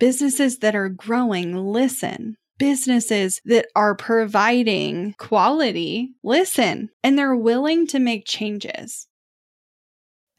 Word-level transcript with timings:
Businesses 0.00 0.60
that 0.60 0.74
are 0.74 0.88
growing, 0.88 1.54
listen. 1.54 2.38
Businesses 2.58 3.38
that 3.44 3.66
are 3.76 3.94
providing 3.94 5.14
quality, 5.18 6.14
listen, 6.22 6.88
and 7.04 7.18
they're 7.18 7.36
willing 7.36 7.86
to 7.88 7.98
make 7.98 8.24
changes. 8.26 9.08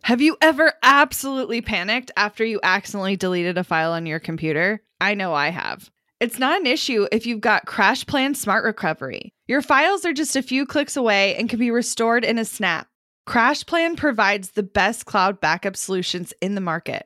Have 0.02 0.20
you 0.20 0.36
ever 0.42 0.74
absolutely 0.82 1.62
panicked 1.62 2.10
after 2.18 2.44
you 2.44 2.60
accidentally 2.64 3.16
deleted 3.16 3.60
a 3.60 3.64
file 3.64 3.92
on 3.92 4.08
your 4.08 4.20
computer? 4.20 4.82
I 5.00 5.14
know 5.14 5.36
I 5.36 5.50
have. 5.50 5.92
It's 6.20 6.40
not 6.40 6.60
an 6.60 6.66
issue 6.66 7.08
if 7.12 7.28
you've 7.28 7.40
got 7.40 7.68
CrashPlan 7.68 8.36
Smart 8.36 8.66
Recovery. 8.66 9.32
Your 9.46 9.62
files 9.62 10.06
are 10.06 10.14
just 10.14 10.36
a 10.36 10.42
few 10.42 10.66
clicks 10.66 10.98
away 10.98 11.36
and 11.36 11.48
can 11.48 11.60
be 11.60 11.70
restored 11.70 12.26
in 12.26 12.40
a 12.40 12.46
snap. 12.46 12.88
CrashPlan 13.30 13.96
provides 13.96 14.52
the 14.52 14.64
best 14.64 15.06
cloud 15.06 15.40
backup 15.40 15.78
solutions 15.78 16.34
in 16.42 16.56
the 16.56 16.62
market. 16.62 17.06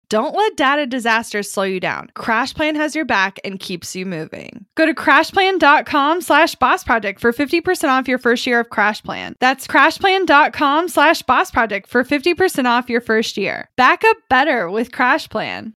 Don't 0.11 0.35
let 0.35 0.57
data 0.57 0.85
disasters 0.85 1.49
slow 1.49 1.63
you 1.63 1.79
down. 1.79 2.09
CrashPlan 2.17 2.75
has 2.75 2.93
your 2.93 3.05
back 3.05 3.39
and 3.45 3.57
keeps 3.57 3.95
you 3.95 4.05
moving. 4.05 4.65
Go 4.75 4.85
to 4.85 4.93
crashplan.com 4.93 6.19
slash 6.19 6.53
boss 6.55 6.83
project 6.83 7.21
for 7.21 7.31
50% 7.31 7.87
off 7.87 8.09
your 8.09 8.17
first 8.17 8.45
year 8.45 8.59
of 8.59 8.67
CrashPlan. 8.67 9.35
That's 9.39 9.67
crashplan.com 9.67 10.89
slash 10.89 11.21
boss 11.21 11.49
project 11.49 11.87
for 11.87 12.03
50% 12.03 12.65
off 12.65 12.89
your 12.89 12.99
first 12.99 13.37
year. 13.37 13.69
Backup 13.77 14.17
better 14.29 14.69
with 14.69 14.91
CrashPlan. 14.91 15.71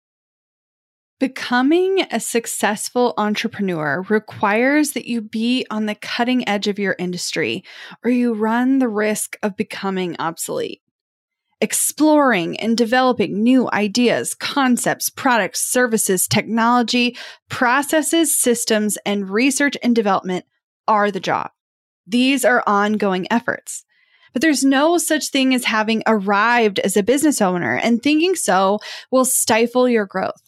Becoming 1.20 2.08
a 2.10 2.22
successful 2.22 3.14
entrepreneur 3.18 4.06
requires 4.08 4.94
that 4.94 5.10
you 5.10 5.22
be 5.22 5.66
on 5.70 5.88
the 5.88 5.96
cutting 5.96 6.48
edge 6.48 6.70
of 6.70 6.80
your 6.80 6.96
industry 6.98 7.66
or 8.06 8.10
you 8.10 8.34
run 8.34 8.80
the 8.80 8.88
risk 8.88 9.36
of 9.44 9.58
becoming 9.58 10.16
obsolete 10.20 10.81
exploring 11.62 12.60
and 12.60 12.76
developing 12.76 13.42
new 13.42 13.70
ideas, 13.72 14.34
concepts, 14.34 15.10
products, 15.10 15.62
services, 15.62 16.28
technology, 16.28 17.16
processes, 17.50 18.38
systems, 18.38 18.98
and 19.06 19.30
research 19.30 19.78
and 19.84 19.96
development 19.96 20.46
are 20.88 21.12
the 21.12 21.20
job. 21.20 21.52
These 22.08 22.44
are 22.44 22.64
ongoing 22.66 23.28
efforts. 23.32 23.86
But 24.34 24.42
there's 24.42 24.64
no 24.64 24.98
such 24.98 25.30
thing 25.30 25.54
as 25.54 25.66
having 25.66 26.04
arrived 26.08 26.80
as 26.80 26.98
a 26.98 27.04
business 27.04 27.42
owner, 27.42 27.78
and 27.78 28.02
thinking 28.02 28.36
so 28.36 28.80
will 29.12 29.26
stifle 29.26 29.88
your 29.88 30.06
growth. 30.06 30.42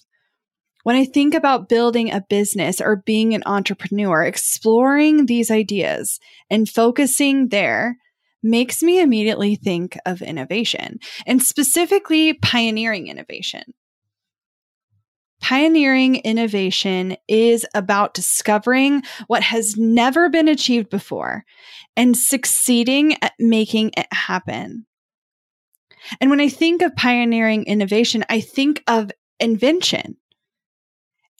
When 0.83 0.95
I 0.95 1.05
think 1.05 1.33
about 1.33 1.69
building 1.69 2.11
a 2.11 2.25
business 2.29 2.81
or 2.81 2.97
being 3.05 3.33
an 3.33 3.43
entrepreneur, 3.45 4.23
exploring 4.23 5.25
these 5.25 5.51
ideas 5.51 6.19
and 6.49 6.67
focusing 6.67 7.49
there 7.49 7.97
makes 8.43 8.83
me 8.83 8.99
immediately 8.99 9.55
think 9.55 9.97
of 10.05 10.21
innovation 10.21 10.99
and 11.25 11.41
specifically 11.41 12.33
pioneering 12.33 13.07
innovation. 13.07 13.73
Pioneering 15.41 16.15
innovation 16.17 17.17
is 17.27 17.65
about 17.73 18.13
discovering 18.13 19.03
what 19.27 19.43
has 19.43 19.75
never 19.75 20.29
been 20.29 20.47
achieved 20.47 20.89
before 20.89 21.43
and 21.97 22.15
succeeding 22.15 23.17
at 23.21 23.33
making 23.39 23.91
it 23.97 24.07
happen. 24.13 24.85
And 26.21 26.29
when 26.29 26.39
I 26.39 26.49
think 26.49 26.81
of 26.81 26.95
pioneering 26.95 27.63
innovation, 27.65 28.23
I 28.29 28.39
think 28.39 28.83
of 28.87 29.11
invention. 29.39 30.17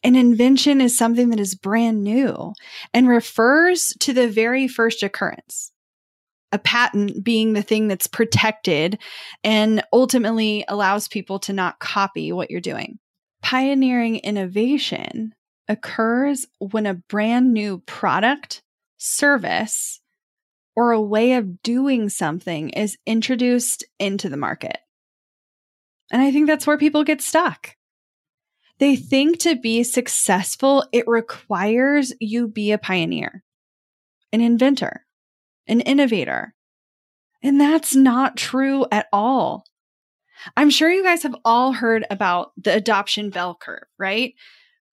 An 0.04 0.16
invention 0.16 0.82
is 0.82 0.98
something 0.98 1.30
that 1.30 1.40
is 1.40 1.56
brand 1.56 2.04
new 2.04 2.54
and 2.94 3.08
refers 3.08 3.94
to 4.02 4.12
the 4.12 4.28
very 4.28 4.68
first 4.68 5.02
occurrence 5.02 5.73
a 6.54 6.60
patent 6.60 7.24
being 7.24 7.54
the 7.54 7.64
thing 7.64 7.88
that's 7.88 8.08
protected 8.08 9.00
and 9.44 9.84
ultimately 9.92 10.64
allows 10.68 11.08
people 11.08 11.40
to 11.40 11.52
not 11.52 11.80
copy 11.80 12.32
what 12.32 12.52
you're 12.52 12.62
doing. 12.62 13.00
Pioneering 13.42 14.18
innovation 14.18 15.34
occurs 15.68 16.46
when 16.60 16.86
a 16.86 16.94
brand 16.94 17.52
new 17.54 17.80
product, 17.80 18.62
service, 18.98 20.00
or 20.76 20.92
a 20.92 21.02
way 21.02 21.34
of 21.34 21.62
doing 21.64 22.08
something 22.08 22.70
is 22.70 22.98
introduced 23.06 23.84
into 24.00 24.30
the 24.30 24.38
market. 24.38 24.78
And 26.12 26.22
I 26.22 26.32
think 26.32 26.46
that's 26.46 26.68
where 26.68 26.78
people 26.78 27.04
get 27.04 27.22
stuck. 27.22 27.76
They 28.78 28.96
think 28.96 29.40
to 29.40 29.56
be 29.56 29.84
successful, 29.84 30.86
it 30.92 31.08
requires 31.08 32.14
you 32.20 32.48
be 32.48 32.72
a 32.72 32.78
pioneer, 32.78 33.44
an 34.32 34.42
inventor, 34.42 35.06
an 35.68 35.82
innovator. 35.82 36.54
And 37.42 37.60
that's 37.60 37.96
not 37.96 38.38
true 38.38 38.86
at 38.92 39.08
all. 39.12 39.66
I'm 40.58 40.70
sure 40.70 40.92
you 40.92 41.04
guys 41.04 41.24
have 41.24 41.36
all 41.46 41.74
heard 41.74 42.06
about 42.10 42.52
the 42.58 42.74
adoption 42.74 43.30
bell 43.30 43.58
curve, 43.60 43.84
right? 43.98 44.34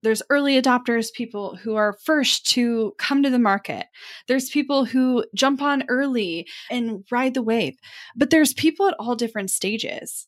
There's 0.03 0.23
early 0.31 0.61
adopters, 0.61 1.13
people 1.13 1.57
who 1.57 1.75
are 1.75 1.99
first 2.05 2.47
to 2.51 2.95
come 2.99 3.23
to 3.23 3.31
the 3.31 3.39
market. 3.39 3.87
There's 4.29 4.49
people 4.49 4.85
who 4.85 5.25
jump 5.35 5.61
on 5.61 5.85
early 5.89 6.49
and 6.71 7.05
ride 7.11 7.35
the 7.35 7.43
wave, 7.43 7.77
but 8.17 8.31
there's 8.31 8.55
people 8.55 8.89
at 8.89 8.95
all 8.99 9.15
different 9.15 9.51
stages. 9.51 10.27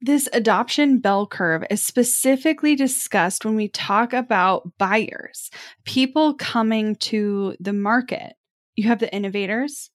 This 0.00 0.28
adoption 0.32 1.00
bell 1.00 1.26
curve 1.26 1.64
is 1.70 1.84
specifically 1.84 2.76
discussed 2.76 3.44
when 3.44 3.56
we 3.56 3.68
talk 3.68 4.12
about 4.12 4.70
buyers, 4.78 5.50
people 5.84 6.34
coming 6.34 6.96
to 6.96 7.56
the 7.60 7.72
market 7.72 8.34
you 8.76 8.88
have 8.88 8.98
the 8.98 9.12
innovators, 9.14 9.90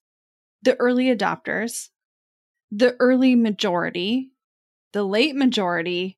the 0.62 0.76
early 0.76 1.14
adopters, 1.14 1.88
the 2.70 2.96
early 3.00 3.34
majority, 3.34 4.30
the 4.92 5.04
late 5.04 5.34
majority, 5.34 6.16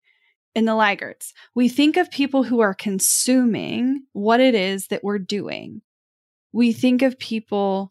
and 0.55 0.69
the 0.69 0.75
laggards. 0.75 1.33
We 1.55 1.69
think 1.69 1.97
of 1.97 2.11
people 2.11 2.43
who 2.43 2.61
are 2.61 2.75
consuming 2.75 4.05
what 4.13 4.41
it 4.41 4.55
is 4.55 4.89
that 4.89 5.03
we're 5.03 5.19
doing. 5.19 5.83
We 6.53 6.73
think 6.73 7.03
of 7.03 7.19
people 7.19 7.91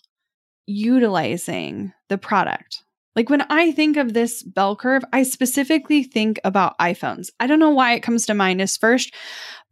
utilizing 0.68 1.94
the 2.08 2.18
product. 2.18 2.84
Like 3.16 3.30
when 3.30 3.42
I 3.50 3.72
think 3.72 3.98
of 3.98 4.14
this 4.14 4.42
bell 4.42 4.76
curve, 4.76 5.04
I 5.12 5.24
specifically 5.24 6.04
think 6.04 6.40
about 6.44 6.78
iPhones. 6.80 7.28
I 7.40 7.48
don't 7.48 7.60
know 7.60 7.72
why 7.72 7.94
it 7.94 8.04
comes 8.04 8.26
to 8.26 8.34
mind 8.34 8.62
as 8.62 8.78
first, 8.78 9.14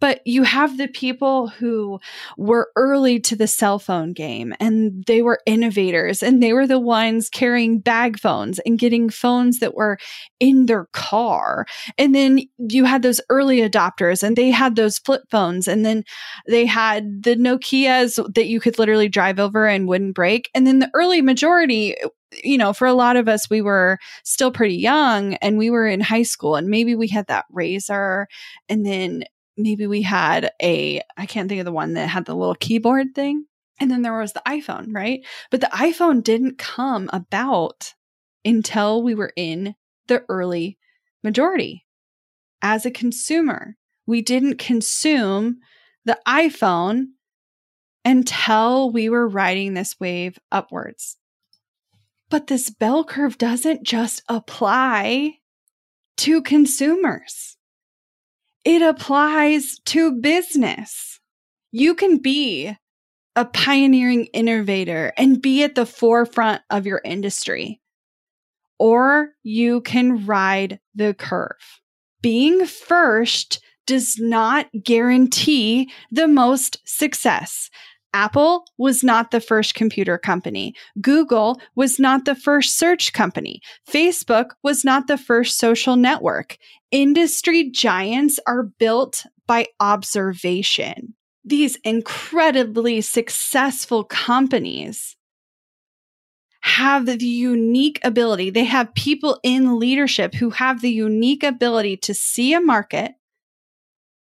but 0.01 0.22
you 0.25 0.44
have 0.44 0.77
the 0.77 0.88
people 0.88 1.47
who 1.47 2.00
were 2.38 2.69
early 2.75 3.19
to 3.22 3.35
the 3.35 3.47
cell 3.47 3.79
phone 3.79 4.13
game 4.13 4.53
and 4.59 5.03
they 5.05 5.22
were 5.22 5.39
innovators 5.45 6.23
and 6.23 6.41
they 6.41 6.53
were 6.53 6.67
the 6.67 6.79
ones 6.79 7.29
carrying 7.29 7.79
bag 7.79 8.19
phones 8.19 8.59
and 8.59 8.79
getting 8.79 9.09
phones 9.09 9.59
that 9.59 9.75
were 9.75 9.97
in 10.39 10.66
their 10.66 10.85
car. 10.94 11.66
And 11.97 12.13
then 12.13 12.41
you 12.57 12.85
had 12.85 13.01
those 13.01 13.21
early 13.29 13.57
adopters 13.59 14.23
and 14.23 14.35
they 14.35 14.51
had 14.51 14.75
those 14.75 15.00
flip 15.00 15.23
phones 15.29 15.67
and 15.67 15.85
then 15.85 16.03
they 16.47 16.66
had 16.66 17.23
the 17.23 17.35
Nokias 17.35 18.21
that 18.35 18.47
you 18.47 18.59
could 18.59 18.79
literally 18.79 19.09
drive 19.09 19.39
over 19.39 19.67
and 19.67 19.88
wouldn't 19.88 20.16
break. 20.16 20.50
And 20.53 20.66
then 20.66 20.79
the 20.79 20.91
early 20.94 21.21
majority 21.21 21.95
you 22.44 22.57
know, 22.57 22.73
for 22.73 22.88
a 22.88 22.94
lot 22.94 23.17
of 23.17 23.28
us, 23.28 23.50
we 23.50 23.62
were 23.62 23.97
still 24.23 24.51
pretty 24.51 24.75
young 24.75 25.35
and 25.35 25.57
we 25.57 25.69
were 25.69 25.88
in 25.88 26.01
high 26.01 26.23
school 26.23 26.56
and 26.56 26.67
maybe 26.67 26.95
we 26.95 27.07
had 27.07 27.28
that 27.28 27.45
Razr 27.51 28.25
and 28.67 28.85
then 28.85 29.23
maybe 29.57 29.88
we 29.88 30.01
had 30.01 30.51
a, 30.62 31.01
I 31.18 31.25
can't 31.25 31.50
think 31.50 31.59
of 31.59 31.66
the 31.66 31.72
one 31.72 31.94
that 31.94 32.07
had 32.07 32.25
the 32.25 32.35
little 32.35 32.56
keyboard 32.56 33.13
thing. 33.13 33.45
And 33.80 33.89
then 33.89 34.01
there 34.01 34.18
was 34.18 34.33
the 34.33 34.42
iPhone, 34.48 34.94
right? 34.94 35.25
But 35.51 35.62
the 35.62 35.68
iPhone 35.68 36.24
didn't 36.24 36.57
come 36.57 37.09
about 37.13 37.94
until 38.44 39.01
we 39.04 39.15
were 39.15 39.31
in 39.36 39.75
the 40.07 40.24
early 40.27 40.77
majority. 41.24 41.86
As 42.62 42.86
a 42.86 42.92
consumer, 42.92 43.77
we 44.06 44.21
didn't 44.21 44.57
consume 44.59 45.59
the 46.06 46.19
iPhone 46.27 47.07
until 48.04 48.92
we 48.92 49.09
were 49.09 49.27
riding 49.27 49.74
this 49.74 50.00
wave 50.00 50.39
upwards. 50.51 51.19
But 52.30 52.48
this 52.48 52.70
bell 52.70 53.04
curve 53.04 53.38
doesn't 53.38 53.84
just 53.84 54.22
apply 54.30 55.36
to 56.18 56.42
consumers 56.42 57.58
it 58.66 58.81
applies 58.81 59.80
to 59.86 60.12
business. 60.12 61.20
You 61.72 61.96
can 61.96 62.18
be 62.18 62.76
a 63.36 63.46
pioneering 63.46 64.26
innovator 64.26 65.14
and 65.18 65.42
be 65.42 65.64
at 65.64 65.76
the 65.76 65.86
forefront 65.86 66.62
of 66.70 66.86
your 66.86 67.02
industry, 67.06 67.80
or 68.78 69.30
you 69.44 69.81
can 69.81 70.26
ride 70.26 70.80
the 70.94 71.14
curve. 71.14 71.81
Being 72.22 72.66
first 72.66 73.62
does 73.88 74.20
not 74.20 74.68
guarantee 74.84 75.92
the 76.12 76.28
most 76.28 76.78
success. 76.86 77.70
Apple 78.13 78.65
was 78.77 79.03
not 79.03 79.31
the 79.31 79.39
first 79.39 79.75
computer 79.75 80.17
company. 80.17 80.73
Google 81.00 81.61
was 81.75 82.00
not 82.00 82.25
the 82.25 82.35
first 82.35 82.77
search 82.77 83.13
company. 83.13 83.61
Facebook 83.88 84.51
was 84.63 84.83
not 84.83 85.07
the 85.07 85.17
first 85.17 85.57
social 85.57 85.95
network. 85.95 86.57
Industry 86.91 87.69
giants 87.69 88.39
are 88.47 88.63
built 88.63 89.25
by 89.47 89.67
observation. 89.79 91.13
These 91.45 91.77
incredibly 91.83 93.01
successful 93.01 94.03
companies 94.03 95.15
have 96.61 97.06
the 97.06 97.17
unique 97.25 98.00
ability, 98.03 98.50
they 98.50 98.65
have 98.65 98.94
people 98.94 99.39
in 99.44 99.79
leadership 99.79 100.35
who 100.35 100.50
have 100.50 100.81
the 100.81 100.91
unique 100.91 101.44
ability 101.44 101.95
to 101.97 102.13
see 102.13 102.53
a 102.53 102.59
market, 102.59 103.13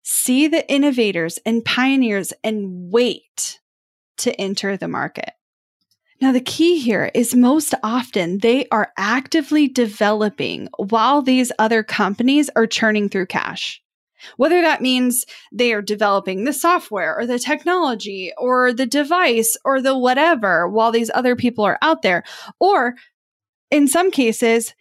see 0.03 0.47
the 0.47 0.71
innovators 0.71 1.39
and 1.45 1.65
pioneers, 1.65 2.33
and 2.45 2.93
wait 2.93 3.59
to 4.19 4.41
enter 4.41 4.77
the 4.77 4.89
market. 4.89 5.33
Now, 6.21 6.33
the 6.33 6.41
key 6.41 6.81
here 6.81 7.11
is 7.15 7.35
most 7.35 7.75
often 7.83 8.39
they 8.39 8.67
are 8.73 8.93
actively 8.97 9.69
developing 9.69 10.69
while 10.77 11.23
these 11.23 11.53
other 11.59 11.85
companies 11.85 12.51
are 12.57 12.67
churning 12.67 13.09
through 13.09 13.27
cash. 13.27 13.81
Whether 14.37 14.61
that 14.63 14.83
means 14.83 15.25
they 15.53 15.73
are 15.73 15.81
developing 15.81 16.43
the 16.43 16.53
software 16.53 17.17
or 17.17 17.25
the 17.25 17.39
technology 17.39 18.33
or 18.37 18.73
the 18.73 18.87
device 18.87 19.57
or 19.65 19.81
the 19.81 19.97
whatever 19.97 20.69
while 20.69 20.91
these 20.91 21.11
other 21.15 21.37
people 21.37 21.65
are 21.65 21.79
out 21.83 22.03
there, 22.03 22.25
or 22.59 22.97
in 23.71 23.87
some 23.87 24.11
cases, 24.11 24.75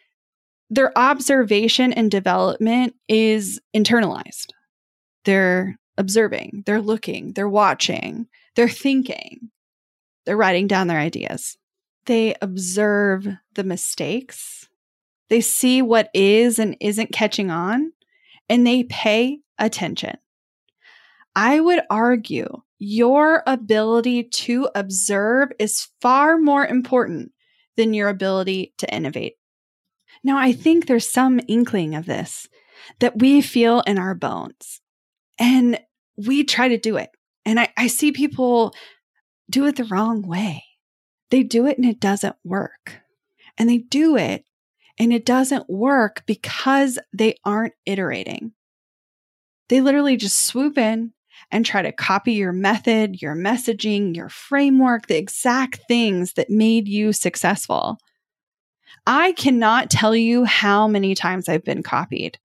their 0.72 0.98
observation 0.98 1.94
and 1.94 2.10
development 2.10 2.96
is 3.08 3.62
internalized. 3.76 4.48
They're 5.24 5.78
observing, 5.98 6.64
they're 6.66 6.82
looking, 6.82 7.34
they're 7.34 7.48
watching, 7.48 8.28
they're 8.58 8.68
thinking, 8.68 9.52
they're 10.26 10.36
writing 10.36 10.68
down 10.68 10.88
their 10.88 11.00
ideas. 11.00 11.58
They 12.08 12.36
observe 12.42 13.28
the 13.54 13.64
mistakes. 13.64 14.68
They 15.30 15.42
see 15.42 15.82
what 15.82 16.10
is 16.14 16.58
and 16.58 16.76
isn't 16.82 17.14
catching 17.14 17.52
on, 17.52 17.94
and 18.50 18.66
they 18.66 18.84
pay 18.84 19.40
attention. 19.60 20.18
I 21.36 21.60
would 21.60 21.82
argue 21.90 22.48
your 22.80 23.44
ability 23.46 24.24
to 24.24 24.70
observe 24.74 25.50
is 25.60 25.90
far 26.02 26.38
more 26.38 26.66
important 26.66 27.32
than 27.76 27.94
your 27.94 28.10
ability 28.10 28.74
to 28.80 28.92
innovate. 28.92 29.36
Now, 30.24 30.40
I 30.40 30.52
think 30.52 30.88
there's 30.88 31.08
some 31.08 31.40
inkling 31.48 31.94
of 31.94 32.08
this 32.08 32.48
that 33.00 33.20
we 33.20 33.42
feel 33.42 33.82
in 33.82 34.00
our 34.00 34.16
bones, 34.16 34.82
and 35.38 35.80
we 36.18 36.44
try 36.44 36.70
to 36.70 36.80
do 36.80 36.98
it. 36.98 37.12
And 37.48 37.62
I, 37.62 37.70
I 37.78 37.88
see 37.88 38.12
people 38.12 38.76
do 39.50 39.66
it 39.68 39.78
the 39.78 39.86
wrong 39.86 40.22
way. 40.22 40.66
They 41.32 41.44
do 41.44 41.66
it 41.66 41.78
and 41.78 41.86
it 41.88 42.02
doesn't 42.02 42.36
work. 42.44 43.00
And 43.58 43.70
they 43.70 43.78
do 43.78 44.18
it 44.18 44.44
and 45.00 45.14
it 45.14 45.26
doesn't 45.26 45.70
work 45.70 46.24
because 46.26 47.00
they 47.14 47.38
aren't 47.46 47.74
iterating. 47.86 48.52
They 49.70 49.80
literally 49.80 50.18
just 50.18 50.46
swoop 50.46 50.78
in 50.78 51.14
and 51.50 51.66
try 51.66 51.82
to 51.82 51.94
copy 51.94 52.34
your 52.34 52.52
method, 52.52 53.22
your 53.22 53.34
messaging, 53.34 54.14
your 54.14 54.28
framework, 54.28 55.08
the 55.08 55.18
exact 55.18 55.80
things 55.88 56.34
that 56.34 56.50
made 56.50 56.90
you 56.90 57.14
successful. 57.14 57.98
I 59.06 59.32
cannot 59.32 59.90
tell 59.90 60.14
you 60.14 60.44
how 60.44 60.86
many 60.86 61.16
times 61.16 61.48
I've 61.48 61.64
been 61.64 61.82
copied. 61.82 62.40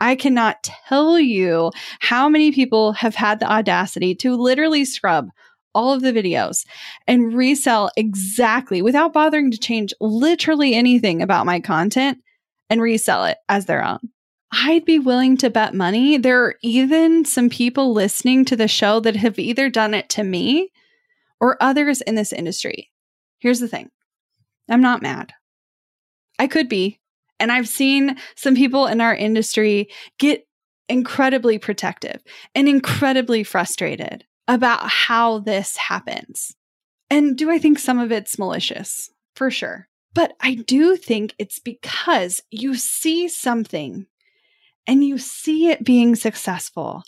I 0.00 0.14
cannot 0.14 0.62
tell 0.62 1.18
you 1.18 1.72
how 2.00 2.28
many 2.28 2.52
people 2.52 2.92
have 2.92 3.14
had 3.14 3.40
the 3.40 3.50
audacity 3.50 4.14
to 4.16 4.36
literally 4.36 4.84
scrub 4.84 5.28
all 5.74 5.92
of 5.92 6.02
the 6.02 6.12
videos 6.12 6.64
and 7.06 7.34
resell 7.34 7.90
exactly 7.96 8.82
without 8.82 9.12
bothering 9.12 9.50
to 9.50 9.58
change 9.58 9.92
literally 10.00 10.74
anything 10.74 11.22
about 11.22 11.46
my 11.46 11.60
content 11.60 12.18
and 12.70 12.80
resell 12.82 13.24
it 13.24 13.38
as 13.48 13.66
their 13.66 13.84
own. 13.84 13.98
I'd 14.50 14.84
be 14.84 14.98
willing 14.98 15.36
to 15.38 15.50
bet 15.50 15.74
money. 15.74 16.16
There 16.16 16.42
are 16.42 16.54
even 16.62 17.24
some 17.24 17.50
people 17.50 17.92
listening 17.92 18.44
to 18.46 18.56
the 18.56 18.68
show 18.68 18.98
that 19.00 19.16
have 19.16 19.38
either 19.38 19.68
done 19.68 19.94
it 19.94 20.08
to 20.10 20.24
me 20.24 20.70
or 21.40 21.62
others 21.62 22.00
in 22.00 22.14
this 22.14 22.32
industry. 22.32 22.90
Here's 23.38 23.60
the 23.60 23.68
thing 23.68 23.90
I'm 24.70 24.80
not 24.80 25.02
mad. 25.02 25.32
I 26.38 26.46
could 26.46 26.68
be. 26.68 26.98
And 27.40 27.52
I've 27.52 27.68
seen 27.68 28.16
some 28.36 28.54
people 28.54 28.86
in 28.86 29.00
our 29.00 29.14
industry 29.14 29.88
get 30.18 30.46
incredibly 30.88 31.58
protective 31.58 32.22
and 32.54 32.68
incredibly 32.68 33.44
frustrated 33.44 34.24
about 34.46 34.88
how 34.88 35.38
this 35.40 35.76
happens. 35.76 36.54
And 37.10 37.36
do 37.36 37.50
I 37.50 37.58
think 37.58 37.78
some 37.78 37.98
of 37.98 38.12
it's 38.12 38.38
malicious? 38.38 39.10
For 39.34 39.50
sure. 39.50 39.88
But 40.14 40.34
I 40.40 40.54
do 40.54 40.96
think 40.96 41.34
it's 41.38 41.58
because 41.58 42.42
you 42.50 42.74
see 42.74 43.28
something 43.28 44.06
and 44.86 45.04
you 45.04 45.18
see 45.18 45.68
it 45.68 45.84
being 45.84 46.16
successful 46.16 47.04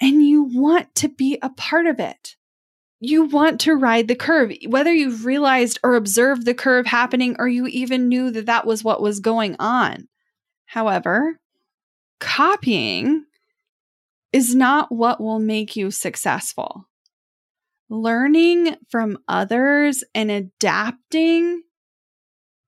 and 0.00 0.24
you 0.24 0.44
want 0.44 0.94
to 0.96 1.08
be 1.08 1.38
a 1.42 1.50
part 1.50 1.86
of 1.86 2.00
it 2.00 2.36
you 3.04 3.24
want 3.24 3.60
to 3.62 3.74
ride 3.74 4.06
the 4.06 4.14
curve, 4.14 4.52
whether 4.68 4.92
you've 4.92 5.26
realized 5.26 5.80
or 5.82 5.96
observed 5.96 6.44
the 6.44 6.54
curve 6.54 6.86
happening 6.86 7.34
or 7.40 7.48
you 7.48 7.66
even 7.66 8.08
knew 8.08 8.30
that 8.30 8.46
that 8.46 8.64
was 8.64 8.84
what 8.84 9.02
was 9.02 9.18
going 9.18 9.56
on. 9.58 10.06
However, 10.66 11.40
copying 12.20 13.24
is 14.32 14.54
not 14.54 14.92
what 14.92 15.20
will 15.20 15.40
make 15.40 15.74
you 15.74 15.90
successful. 15.90 16.86
Learning 17.88 18.76
from 18.88 19.18
others 19.26 20.04
and 20.14 20.30
adapting 20.30 21.62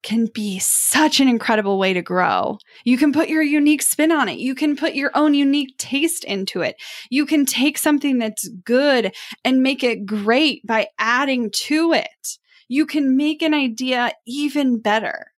can 0.04 0.26
be 0.26 0.60
such 0.60 1.18
an 1.18 1.28
incredible 1.28 1.78
way 1.78 1.92
to 1.92 2.02
grow. 2.02 2.58
You 2.84 2.96
can 2.96 3.12
put 3.12 3.28
your 3.28 3.42
unique 3.42 3.82
spin 3.82 4.12
on 4.12 4.28
it. 4.28 4.38
You 4.38 4.54
can 4.54 4.76
put 4.76 4.94
your 4.94 5.10
own 5.14 5.34
unique 5.34 5.76
taste 5.78 6.22
into 6.22 6.60
it. 6.60 6.76
You 7.10 7.26
can 7.26 7.44
take 7.44 7.78
something 7.78 8.18
that's 8.18 8.46
good 8.64 9.12
and 9.44 9.62
make 9.62 9.82
it 9.82 10.06
great 10.06 10.64
by 10.64 10.88
adding 10.98 11.50
to 11.64 11.92
it. 11.92 12.38
You 12.68 12.86
can 12.86 13.16
make 13.16 13.42
an 13.42 13.54
idea 13.54 14.12
even 14.26 14.78
better. 14.78 15.32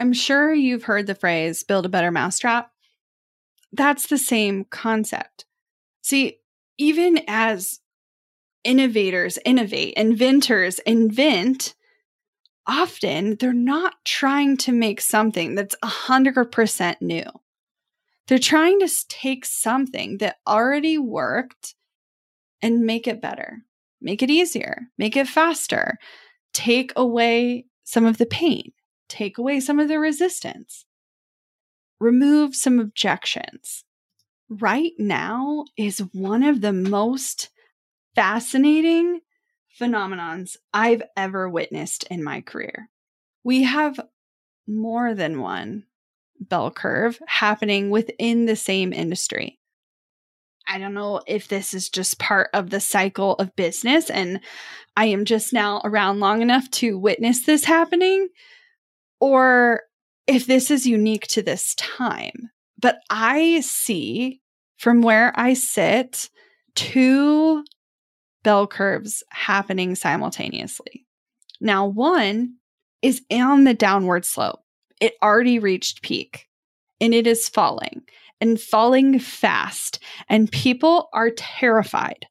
I'm 0.00 0.12
sure 0.12 0.52
you've 0.52 0.84
heard 0.84 1.06
the 1.06 1.14
phrase 1.14 1.62
build 1.62 1.86
a 1.86 1.90
better 1.90 2.10
mousetrap. 2.10 2.70
That's 3.72 4.08
the 4.08 4.18
same 4.18 4.64
concept. 4.64 5.44
See, 6.02 6.38
even 6.78 7.20
as 7.28 7.80
innovators 8.64 9.38
innovate, 9.44 9.94
inventors 9.94 10.78
invent, 10.80 11.74
often 12.66 13.36
they're 13.36 13.52
not 13.52 13.94
trying 14.04 14.56
to 14.58 14.72
make 14.72 15.00
something 15.00 15.54
that's 15.54 15.76
100% 15.82 16.96
new. 17.00 17.24
They're 18.26 18.38
trying 18.38 18.80
to 18.80 18.88
take 19.08 19.44
something 19.44 20.18
that 20.18 20.36
already 20.46 20.96
worked 20.96 21.74
and 22.62 22.86
make 22.86 23.06
it 23.06 23.20
better, 23.20 23.58
make 24.00 24.22
it 24.22 24.30
easier, 24.30 24.82
make 24.96 25.16
it 25.16 25.28
faster, 25.28 25.98
take 26.54 26.92
away 26.96 27.66
some 27.84 28.06
of 28.06 28.16
the 28.16 28.26
pain, 28.26 28.72
take 29.08 29.36
away 29.36 29.60
some 29.60 29.78
of 29.78 29.88
the 29.88 29.98
resistance, 29.98 30.86
remove 32.00 32.56
some 32.56 32.80
objections. 32.80 33.84
Right 34.48 34.92
now 34.98 35.64
is 35.76 35.98
one 36.12 36.42
of 36.42 36.62
the 36.62 36.72
most 36.72 37.50
fascinating 38.14 39.20
phenomenons 39.80 40.56
I've 40.72 41.02
ever 41.16 41.48
witnessed 41.48 42.04
in 42.10 42.22
my 42.22 42.40
career. 42.40 42.88
We 43.42 43.64
have 43.64 44.00
more 44.66 45.14
than 45.14 45.40
one 45.40 45.84
bell 46.40 46.70
curve 46.70 47.18
happening 47.26 47.90
within 47.90 48.46
the 48.46 48.56
same 48.56 48.92
industry. 48.92 49.58
I 50.66 50.78
don't 50.78 50.94
know 50.94 51.20
if 51.26 51.48
this 51.48 51.74
is 51.74 51.90
just 51.90 52.18
part 52.18 52.48
of 52.54 52.70
the 52.70 52.80
cycle 52.80 53.34
of 53.34 53.54
business 53.54 54.08
and 54.08 54.40
I 54.96 55.06
am 55.06 55.24
just 55.24 55.52
now 55.52 55.80
around 55.84 56.20
long 56.20 56.40
enough 56.40 56.70
to 56.72 56.98
witness 56.98 57.44
this 57.44 57.64
happening 57.64 58.28
or 59.20 59.82
if 60.26 60.46
this 60.46 60.70
is 60.70 60.86
unique 60.86 61.26
to 61.28 61.42
this 61.42 61.74
time. 61.74 62.50
But 62.80 62.98
I 63.10 63.60
see 63.60 64.40
from 64.78 65.02
where 65.02 65.32
I 65.38 65.54
sit 65.54 66.30
two 66.74 67.64
bell 68.44 68.68
curves 68.68 69.24
happening 69.30 69.96
simultaneously. 69.96 71.04
Now, 71.60 71.86
one 71.86 72.54
is 73.02 73.22
on 73.32 73.64
the 73.64 73.74
downward 73.74 74.24
slope. 74.24 74.60
It 75.00 75.14
already 75.22 75.58
reached 75.58 76.02
peak 76.02 76.46
and 77.00 77.12
it 77.12 77.26
is 77.26 77.48
falling 77.48 78.02
and 78.40 78.60
falling 78.60 79.18
fast. 79.18 79.98
And 80.28 80.50
people 80.50 81.08
are 81.12 81.30
terrified. 81.30 82.26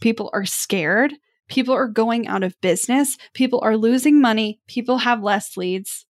People 0.00 0.30
are 0.32 0.44
scared. 0.44 1.14
People 1.48 1.74
are 1.74 1.88
going 1.88 2.26
out 2.26 2.42
of 2.42 2.60
business. 2.60 3.16
People 3.32 3.60
are 3.62 3.76
losing 3.76 4.20
money. 4.20 4.60
People 4.66 4.98
have 4.98 5.22
less 5.22 5.56
leads. 5.56 6.06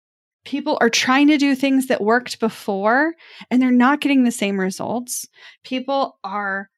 People 0.45 0.77
are 0.81 0.89
trying 0.89 1.27
to 1.27 1.37
do 1.37 1.55
things 1.55 1.87
that 1.87 2.01
worked 2.01 2.39
before 2.39 3.13
and 3.49 3.61
they're 3.61 3.71
not 3.71 4.01
getting 4.01 4.23
the 4.23 4.31
same 4.31 4.59
results. 4.59 5.27
People 5.63 6.19
are 6.23 6.69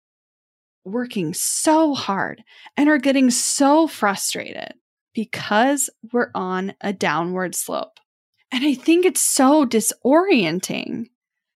working 0.85 1.33
so 1.33 1.93
hard 1.93 2.43
and 2.77 2.87
are 2.87 2.99
getting 2.99 3.31
so 3.31 3.87
frustrated 3.87 4.73
because 5.13 5.89
we're 6.13 6.29
on 6.35 6.73
a 6.81 6.93
downward 6.93 7.55
slope. 7.55 7.99
And 8.51 8.63
I 8.63 8.75
think 8.75 9.05
it's 9.05 9.21
so 9.21 9.65
disorienting 9.65 11.07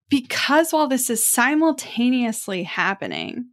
because 0.09 0.71
while 0.71 0.87
this 0.87 1.09
is 1.09 1.25
simultaneously 1.25 2.63
happening 2.63 3.49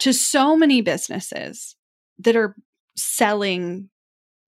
to 0.00 0.12
so 0.12 0.56
many 0.56 0.80
businesses 0.80 1.76
that 2.18 2.36
are 2.36 2.56
selling 2.96 3.90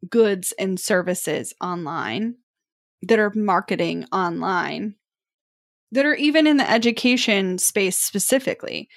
goods 0.09 0.53
and 0.59 0.79
services 0.79 1.55
online, 1.61 2.35
that 3.03 3.19
are 3.19 3.33
marketing 3.35 4.07
online, 4.13 4.97
that 5.93 6.05
are 6.05 6.15
even 6.15 6.47
in 6.47 6.57
the 6.57 6.71
education 6.71 7.59
space 7.59 7.97
specifically, 7.97 8.89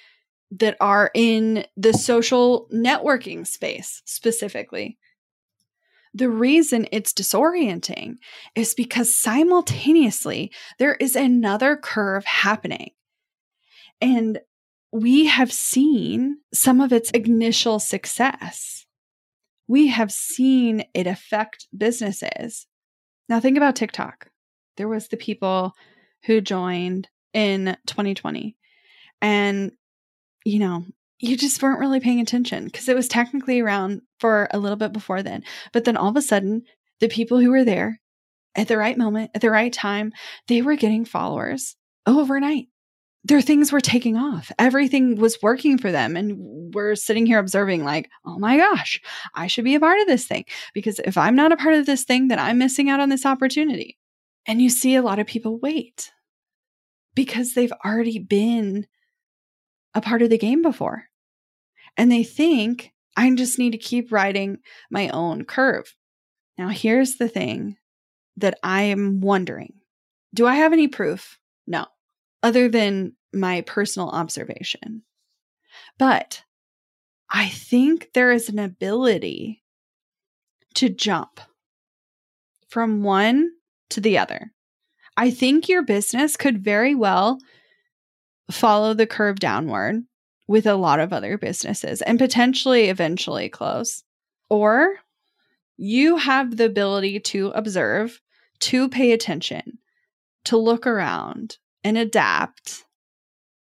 that 0.58 0.76
are 0.80 1.10
in 1.14 1.66
the 1.76 1.92
social 1.92 2.68
networking 2.72 3.46
space 3.46 4.02
specifically. 4.04 4.98
The 6.12 6.30
reason 6.30 6.86
it's 6.92 7.12
disorienting 7.12 8.18
is 8.54 8.74
because 8.74 9.16
simultaneously 9.16 10.52
there 10.78 10.94
is 10.94 11.16
another 11.16 11.76
curve 11.76 12.24
happening. 12.24 12.90
And 14.00 14.38
we 14.92 15.26
have 15.26 15.52
seen 15.52 16.38
some 16.52 16.80
of 16.80 16.92
its 16.92 17.10
initial 17.10 17.80
success. 17.80 18.86
We 19.66 19.88
have 19.88 20.12
seen 20.12 20.84
it 20.94 21.08
affect 21.08 21.66
businesses. 21.76 22.66
Now, 23.28 23.40
think 23.40 23.56
about 23.56 23.74
TikTok. 23.74 24.28
There 24.76 24.88
was 24.88 25.08
the 25.08 25.16
people 25.16 25.74
who 26.26 26.40
joined 26.40 27.08
in 27.32 27.76
2020 27.86 28.56
and 29.20 29.72
you 30.44 30.58
know, 30.58 30.84
you 31.18 31.36
just 31.36 31.62
weren't 31.62 31.80
really 31.80 32.00
paying 32.00 32.20
attention 32.20 32.66
because 32.66 32.88
it 32.88 32.96
was 32.96 33.08
technically 33.08 33.60
around 33.60 34.02
for 34.20 34.48
a 34.50 34.58
little 34.58 34.76
bit 34.76 34.92
before 34.92 35.22
then. 35.22 35.42
But 35.72 35.84
then 35.84 35.96
all 35.96 36.10
of 36.10 36.16
a 36.16 36.22
sudden, 36.22 36.62
the 37.00 37.08
people 37.08 37.40
who 37.40 37.50
were 37.50 37.64
there 37.64 38.00
at 38.54 38.68
the 38.68 38.76
right 38.76 38.96
moment, 38.96 39.30
at 39.34 39.40
the 39.40 39.50
right 39.50 39.72
time, 39.72 40.12
they 40.48 40.62
were 40.62 40.76
getting 40.76 41.04
followers 41.04 41.76
overnight. 42.06 42.66
Their 43.26 43.40
things 43.40 43.72
were 43.72 43.80
taking 43.80 44.18
off. 44.18 44.52
Everything 44.58 45.16
was 45.16 45.42
working 45.42 45.78
for 45.78 45.90
them. 45.90 46.14
And 46.14 46.74
we're 46.74 46.94
sitting 46.94 47.24
here 47.24 47.38
observing, 47.38 47.82
like, 47.82 48.10
oh 48.26 48.38
my 48.38 48.58
gosh, 48.58 49.00
I 49.34 49.46
should 49.46 49.64
be 49.64 49.74
a 49.74 49.80
part 49.80 49.98
of 50.00 50.06
this 50.06 50.26
thing. 50.26 50.44
Because 50.74 50.98
if 50.98 51.16
I'm 51.16 51.34
not 51.34 51.52
a 51.52 51.56
part 51.56 51.74
of 51.74 51.86
this 51.86 52.04
thing, 52.04 52.28
then 52.28 52.38
I'm 52.38 52.58
missing 52.58 52.90
out 52.90 53.00
on 53.00 53.08
this 53.08 53.24
opportunity. 53.24 53.96
And 54.46 54.60
you 54.60 54.68
see 54.68 54.94
a 54.94 55.02
lot 55.02 55.18
of 55.18 55.26
people 55.26 55.58
wait 55.58 56.12
because 57.14 57.54
they've 57.54 57.72
already 57.84 58.18
been 58.18 58.86
a 59.94 60.00
part 60.00 60.22
of 60.22 60.30
the 60.30 60.38
game 60.38 60.62
before. 60.62 61.04
And 61.96 62.10
they 62.10 62.24
think 62.24 62.92
I 63.16 63.32
just 63.34 63.58
need 63.58 63.72
to 63.72 63.78
keep 63.78 64.10
riding 64.10 64.58
my 64.90 65.08
own 65.08 65.44
curve. 65.44 65.94
Now, 66.58 66.68
here's 66.68 67.16
the 67.16 67.28
thing 67.28 67.76
that 68.36 68.58
I 68.62 68.82
am 68.82 69.20
wondering 69.20 69.74
Do 70.32 70.46
I 70.46 70.56
have 70.56 70.72
any 70.72 70.88
proof? 70.88 71.38
No, 71.66 71.86
other 72.42 72.68
than 72.68 73.14
my 73.32 73.62
personal 73.62 74.10
observation. 74.10 75.02
But 75.98 76.42
I 77.30 77.48
think 77.48 78.10
there 78.14 78.32
is 78.32 78.48
an 78.48 78.58
ability 78.58 79.62
to 80.74 80.88
jump 80.88 81.40
from 82.68 83.02
one 83.02 83.50
to 83.90 84.00
the 84.00 84.18
other. 84.18 84.52
I 85.16 85.30
think 85.30 85.68
your 85.68 85.82
business 85.82 86.36
could 86.36 86.64
very 86.64 86.94
well 86.94 87.38
follow 88.50 88.94
the 88.94 89.06
curve 89.06 89.38
downward 89.38 90.04
with 90.46 90.66
a 90.66 90.74
lot 90.74 91.00
of 91.00 91.12
other 91.12 91.38
businesses 91.38 92.02
and 92.02 92.18
potentially 92.18 92.88
eventually 92.88 93.48
close. 93.48 94.02
Or 94.50 94.96
you 95.76 96.16
have 96.16 96.56
the 96.56 96.66
ability 96.66 97.20
to 97.20 97.48
observe, 97.48 98.20
to 98.60 98.88
pay 98.88 99.12
attention, 99.12 99.78
to 100.44 100.56
look 100.56 100.86
around 100.86 101.58
and 101.82 101.96
adapt 101.96 102.84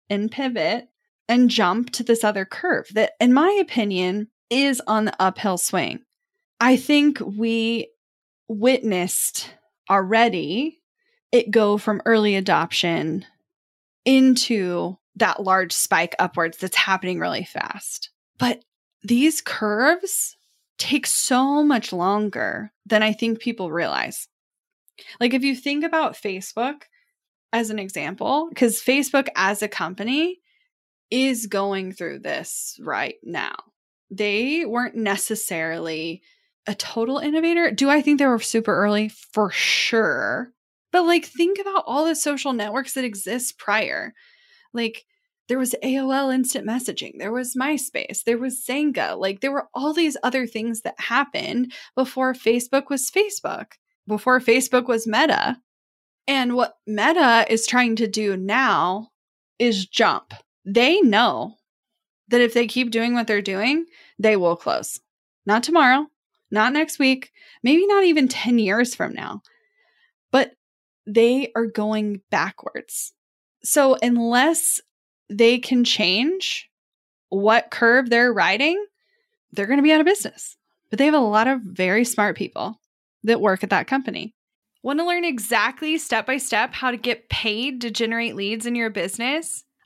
and 0.10 0.32
pivot 0.32 0.88
and 1.28 1.50
jump 1.50 1.92
to 1.92 2.04
this 2.04 2.24
other 2.24 2.46
curve 2.46 2.88
that, 2.94 3.14
in 3.20 3.34
my 3.34 3.50
opinion, 3.62 4.28
is 4.50 4.82
on 4.86 5.06
the 5.06 5.16
uphill 5.22 5.58
swing. 5.58 6.02
I 6.60 6.76
think 6.76 7.20
we 7.20 7.90
witnessed 8.48 9.54
already 9.90 10.82
it 11.32 11.50
go 11.50 11.78
from 11.78 12.02
early 12.06 12.36
adoption 12.36 13.26
into 14.06 14.98
that 15.16 15.44
large 15.44 15.72
spike 15.72 16.16
upwards 16.20 16.58
that's 16.58 16.76
happening 16.76 17.20
really 17.20 17.46
fast. 17.46 18.10
But 18.38 18.64
these 19.04 19.42
curves 19.42 20.38
take 20.78 21.06
so 21.06 21.64
much 21.64 21.94
longer 21.94 22.72
than 22.86 23.04
I 23.04 23.14
think 23.14 23.40
people 23.40 23.72
realize. 23.72 24.28
Like, 25.20 25.34
if 25.34 25.44
you 25.44 25.56
think 25.56 25.84
about 25.84 26.16
Facebook 26.16 26.84
as 27.52 27.70
an 27.70 27.80
example, 27.80 28.48
because 28.50 28.82
Facebook 28.82 29.28
as 29.36 29.62
a 29.62 29.68
company 29.68 30.40
is 31.12 31.48
going 31.48 31.94
through 31.94 32.20
this 32.20 32.80
right 32.82 33.16
now, 33.24 33.56
they 34.10 34.66
weren't 34.66 34.96
necessarily 34.96 36.22
a 36.66 36.76
total 36.76 37.18
innovator. 37.18 37.72
Do 37.72 37.90
I 37.90 38.02
think 38.02 38.20
they 38.20 38.26
were 38.26 38.40
super 38.40 38.76
early? 38.76 39.10
For 39.10 39.52
sure. 39.52 40.52
But 40.94 41.06
like, 41.06 41.26
think 41.26 41.60
about 41.60 41.84
all 41.88 42.06
the 42.06 42.16
social 42.16 42.54
networks 42.54 42.94
that 42.94 43.04
exist 43.04 43.58
prior. 43.58 44.14
Like, 44.74 45.06
there 45.50 45.60
was 45.60 45.76
AOL 45.84 46.34
instant 46.34 46.66
messaging, 46.66 47.14
there 47.18 47.34
was 47.34 47.56
MySpace, 47.60 48.24
there 48.24 48.38
was 48.38 48.64
Xanga. 48.66 49.20
Like, 49.20 49.42
there 49.42 49.52
were 49.52 49.68
all 49.74 49.92
these 49.92 50.16
other 50.24 50.48
things 50.48 50.82
that 50.82 50.98
happened 51.00 51.74
before 51.96 52.34
Facebook 52.34 52.90
was 52.90 53.12
Facebook, 53.12 53.74
before 54.08 54.40
Facebook 54.40 54.88
was 54.88 55.06
Meta. 55.06 55.58
And 56.28 56.56
what 56.56 56.76
Meta 56.88 57.46
is 57.50 57.68
trying 57.68 57.98
to 57.98 58.08
do 58.08 58.38
now 58.38 59.10
is 59.60 59.86
jump. 59.86 60.34
They 60.64 61.02
know 61.02 61.56
that 62.30 62.40
if 62.40 62.54
they 62.54 62.68
keep 62.68 62.92
doing 62.92 63.14
what 63.14 63.28
they're 63.28 63.42
doing, 63.42 63.86
they 64.20 64.38
will 64.38 64.56
close. 64.56 65.02
Not 65.46 65.64
tomorrow, 65.64 66.06
not 66.52 66.72
next 66.72 67.00
week, 67.00 67.32
maybe 67.64 67.86
not 67.86 68.06
even 68.06 68.28
10 68.28 68.60
years 68.60 68.96
from 68.96 69.14
now. 69.14 69.42
But 70.32 70.54
they 71.06 71.52
are 71.56 71.66
going 71.66 72.22
backwards. 72.30 73.14
So, 73.64 73.98
unless 74.02 74.82
they 75.30 75.60
can 75.60 75.84
change 75.84 76.70
what 77.30 77.72
curve 77.72 78.10
they're 78.10 78.34
riding, 78.34 78.84
they're 79.52 79.68
going 79.68 79.78
to 79.78 79.84
be 79.84 79.92
out 79.92 80.02
of 80.02 80.06
business. 80.06 80.58
But 80.90 81.00
they 81.00 81.06
have 81.06 81.14
a 81.14 81.20
lot 81.20 81.48
of 81.48 81.62
very 81.62 82.06
smart 82.06 82.38
people 82.38 82.80
that 83.24 83.42
work 83.42 83.64
at 83.64 83.70
that 83.72 83.88
company. 83.88 84.36
Want 84.84 85.00
to 85.00 85.06
learn 85.06 85.24
exactly 85.24 85.98
step 85.98 86.26
by 86.26 86.38
step 86.38 86.74
how 86.74 86.92
to 86.92 86.98
get 86.98 87.30
paid 87.30 87.82
to 87.82 87.92
generate 87.92 88.36
leads 88.36 88.66
in 88.66 88.76
your 88.76 88.90
business? 88.90 89.64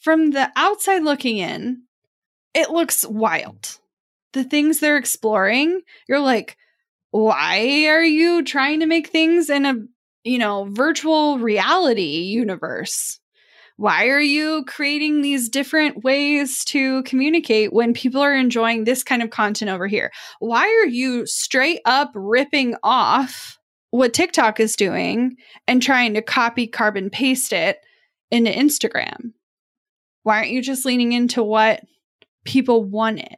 from 0.00 0.30
the 0.30 0.50
outside 0.56 1.02
looking 1.02 1.38
in, 1.38 1.82
it 2.54 2.70
looks 2.70 3.06
wild. 3.06 3.78
The 4.32 4.44
things 4.44 4.80
they're 4.80 4.96
exploring, 4.96 5.80
you're 6.08 6.20
like, 6.20 6.56
why 7.10 7.86
are 7.86 8.04
you 8.04 8.44
trying 8.44 8.80
to 8.80 8.86
make 8.86 9.08
things 9.08 9.48
in 9.48 9.64
a 9.64 9.74
you 10.24 10.38
know 10.38 10.68
virtual 10.70 11.38
reality 11.38 12.02
universe? 12.02 13.20
Why 13.76 14.08
are 14.08 14.20
you 14.20 14.64
creating 14.66 15.22
these 15.22 15.48
different 15.48 16.02
ways 16.02 16.64
to 16.64 17.04
communicate 17.04 17.72
when 17.72 17.94
people 17.94 18.20
are 18.20 18.34
enjoying 18.34 18.82
this 18.82 19.04
kind 19.04 19.22
of 19.22 19.30
content 19.30 19.70
over 19.70 19.86
here? 19.86 20.10
Why 20.40 20.64
are 20.64 20.86
you 20.86 21.26
straight 21.26 21.80
up 21.84 22.10
ripping 22.14 22.74
off 22.82 23.58
what 23.90 24.12
tiktok 24.12 24.60
is 24.60 24.76
doing 24.76 25.36
and 25.66 25.82
trying 25.82 26.14
to 26.14 26.22
copy 26.22 26.66
carbon 26.66 27.10
paste 27.10 27.52
it 27.52 27.78
into 28.30 28.50
instagram 28.50 29.32
why 30.28 30.38
aren't 30.38 30.50
you 30.50 30.62
just 30.62 30.84
leaning 30.84 31.12
into 31.12 31.42
what 31.42 31.82
people 32.44 32.84
wanted 32.84 33.36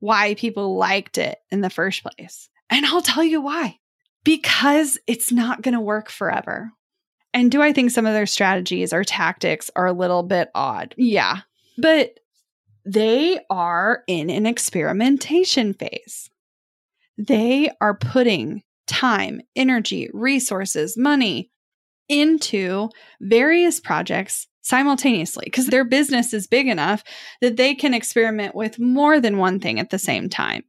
why 0.00 0.34
people 0.34 0.76
liked 0.76 1.18
it 1.18 1.38
in 1.50 1.60
the 1.60 1.70
first 1.70 2.02
place 2.02 2.48
and 2.70 2.86
I'll 2.86 3.02
tell 3.02 3.24
you 3.24 3.40
why. 3.40 3.78
Because 4.24 4.98
it's 5.06 5.32
not 5.32 5.62
going 5.62 5.74
to 5.74 5.80
work 5.80 6.10
forever. 6.10 6.72
And 7.32 7.50
do 7.50 7.62
I 7.62 7.72
think 7.72 7.90
some 7.90 8.06
of 8.06 8.12
their 8.12 8.26
strategies 8.26 8.92
or 8.92 9.04
tactics 9.04 9.70
are 9.76 9.86
a 9.86 9.92
little 9.92 10.22
bit 10.22 10.50
odd? 10.54 10.94
Yeah. 10.96 11.40
But 11.76 12.18
they 12.84 13.40
are 13.50 14.02
in 14.06 14.30
an 14.30 14.46
experimentation 14.46 15.74
phase. 15.74 16.30
They 17.16 17.70
are 17.80 17.94
putting 17.94 18.62
time, 18.86 19.42
energy, 19.54 20.08
resources, 20.12 20.96
money 20.96 21.50
into 22.08 22.88
various 23.20 23.80
projects 23.80 24.46
simultaneously 24.68 25.44
because 25.46 25.68
their 25.68 25.84
business 25.84 26.34
is 26.34 26.46
big 26.46 26.68
enough 26.68 27.02
that 27.40 27.56
they 27.56 27.74
can 27.74 27.94
experiment 27.94 28.54
with 28.54 28.78
more 28.78 29.18
than 29.18 29.38
one 29.38 29.58
thing 29.58 29.80
at 29.80 29.88
the 29.88 29.98
same 29.98 30.28
time. 30.28 30.62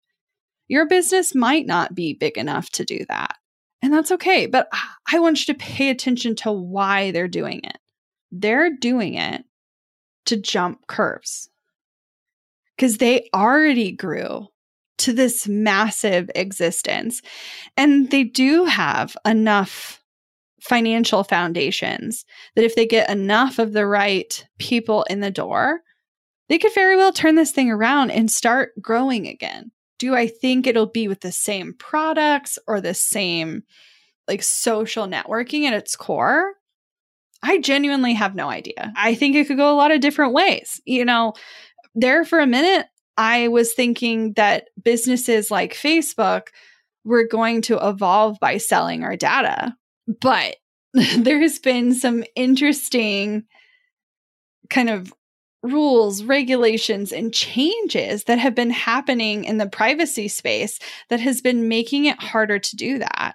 Your 0.69 0.87
business 0.87 1.35
might 1.35 1.65
not 1.65 1.93
be 1.93 2.13
big 2.13 2.37
enough 2.37 2.69
to 2.71 2.85
do 2.85 2.99
that. 3.09 3.35
And 3.81 3.93
that's 3.93 4.11
okay. 4.11 4.45
But 4.45 4.69
I 5.11 5.19
want 5.19 5.45
you 5.45 5.53
to 5.53 5.59
pay 5.59 5.89
attention 5.89 6.35
to 6.37 6.51
why 6.51 7.11
they're 7.11 7.27
doing 7.27 7.61
it. 7.63 7.77
They're 8.31 8.73
doing 8.73 9.15
it 9.15 9.43
to 10.27 10.37
jump 10.37 10.87
curves 10.87 11.49
because 12.77 12.97
they 12.97 13.27
already 13.33 13.91
grew 13.91 14.47
to 14.99 15.13
this 15.13 15.47
massive 15.47 16.29
existence. 16.35 17.21
And 17.75 18.11
they 18.11 18.23
do 18.23 18.65
have 18.65 19.17
enough 19.25 19.98
financial 20.61 21.23
foundations 21.23 22.25
that 22.55 22.65
if 22.65 22.75
they 22.75 22.85
get 22.85 23.09
enough 23.09 23.59
of 23.59 23.73
the 23.73 23.85
right 23.85 24.45
people 24.57 25.03
in 25.03 25.19
the 25.19 25.31
door, 25.31 25.81
they 26.47 26.57
could 26.57 26.73
very 26.73 26.95
well 26.95 27.11
turn 27.11 27.35
this 27.35 27.51
thing 27.51 27.69
around 27.69 28.11
and 28.11 28.31
start 28.31 28.71
growing 28.81 29.27
again 29.27 29.71
do 29.99 30.15
I 30.15 30.27
think 30.27 30.65
it'll 30.65 30.87
be 30.87 31.07
with 31.07 31.19
the 31.19 31.31
same 31.31 31.73
products 31.77 32.57
or 32.65 32.81
the 32.81 32.95
same 32.95 33.63
like 34.27 34.41
social 34.41 35.05
networking 35.05 35.65
at 35.65 35.73
its 35.73 35.95
core? 35.95 36.53
I 37.43 37.59
genuinely 37.59 38.13
have 38.13 38.33
no 38.33 38.49
idea. 38.49 38.91
I 38.95 39.13
think 39.13 39.35
it 39.35 39.47
could 39.47 39.57
go 39.57 39.71
a 39.71 39.77
lot 39.77 39.91
of 39.91 40.01
different 40.01 40.33
ways. 40.33 40.81
You 40.85 41.05
know, 41.05 41.33
there 41.95 42.25
for 42.25 42.39
a 42.39 42.47
minute, 42.47 42.87
I 43.17 43.49
was 43.49 43.73
thinking 43.73 44.33
that 44.33 44.69
businesses 44.81 45.51
like 45.51 45.73
Facebook 45.73 46.47
were 47.03 47.27
going 47.27 47.61
to 47.63 47.77
evolve 47.85 48.39
by 48.39 48.57
selling 48.57 49.03
our 49.03 49.15
data. 49.15 49.75
But 50.21 50.57
there's 50.93 51.59
been 51.59 51.93
some 51.93 52.23
interesting 52.35 53.45
kind 54.69 54.89
of 54.89 55.13
rules, 55.61 56.23
regulations, 56.23 57.11
and 57.11 57.33
changes 57.33 58.23
that 58.25 58.39
have 58.39 58.55
been 58.55 58.69
happening 58.69 59.43
in 59.43 59.57
the 59.57 59.67
privacy 59.67 60.27
space 60.27 60.79
that 61.09 61.19
has 61.19 61.41
been 61.41 61.67
making 61.67 62.05
it 62.05 62.21
harder 62.21 62.59
to 62.59 62.75
do 62.75 62.99
that. 62.99 63.33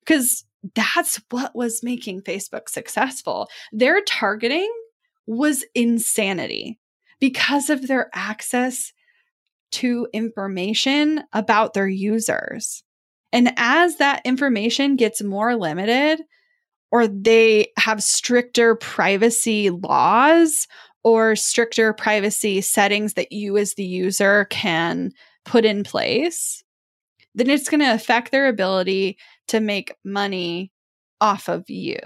Because 0.00 0.44
that's 0.74 1.20
what 1.30 1.54
was 1.54 1.82
making 1.82 2.22
Facebook 2.22 2.68
successful. 2.68 3.48
Their 3.72 4.00
targeting 4.02 4.72
was 5.26 5.64
insanity 5.74 6.78
because 7.20 7.68
of 7.68 7.86
their 7.86 8.10
access 8.14 8.92
to 9.72 10.08
information 10.12 11.24
about 11.32 11.74
their 11.74 11.88
users. 11.88 12.82
And 13.34 13.52
as 13.56 13.96
that 13.96 14.22
information 14.24 14.94
gets 14.94 15.20
more 15.20 15.56
limited, 15.56 16.22
or 16.92 17.08
they 17.08 17.66
have 17.76 18.00
stricter 18.00 18.76
privacy 18.76 19.70
laws 19.70 20.68
or 21.02 21.34
stricter 21.34 21.92
privacy 21.92 22.60
settings 22.60 23.14
that 23.14 23.32
you 23.32 23.58
as 23.58 23.74
the 23.74 23.84
user 23.84 24.46
can 24.50 25.10
put 25.44 25.64
in 25.64 25.82
place, 25.82 26.62
then 27.34 27.50
it's 27.50 27.68
going 27.68 27.80
to 27.80 27.92
affect 27.92 28.30
their 28.30 28.46
ability 28.46 29.18
to 29.48 29.58
make 29.58 29.96
money 30.04 30.70
off 31.20 31.48
of 31.48 31.68
you. 31.68 31.98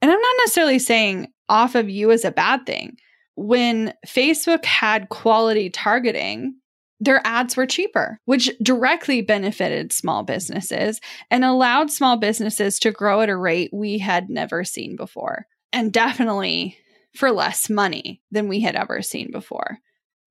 And 0.00 0.10
I'm 0.10 0.20
not 0.20 0.36
necessarily 0.38 0.78
saying 0.78 1.28
off 1.50 1.74
of 1.74 1.90
you 1.90 2.10
is 2.10 2.24
a 2.24 2.30
bad 2.30 2.64
thing. 2.64 2.96
When 3.36 3.92
Facebook 4.06 4.64
had 4.64 5.10
quality 5.10 5.68
targeting, 5.68 6.54
their 7.00 7.20
ads 7.24 7.56
were 7.56 7.66
cheaper, 7.66 8.20
which 8.24 8.50
directly 8.62 9.22
benefited 9.22 9.92
small 9.92 10.24
businesses 10.24 11.00
and 11.30 11.44
allowed 11.44 11.90
small 11.90 12.16
businesses 12.16 12.78
to 12.80 12.90
grow 12.90 13.20
at 13.20 13.28
a 13.28 13.36
rate 13.36 13.70
we 13.72 13.98
had 13.98 14.28
never 14.28 14.64
seen 14.64 14.96
before. 14.96 15.46
And 15.72 15.92
definitely 15.92 16.76
for 17.14 17.30
less 17.30 17.70
money 17.70 18.22
than 18.30 18.48
we 18.48 18.60
had 18.60 18.74
ever 18.74 19.02
seen 19.02 19.30
before. 19.30 19.78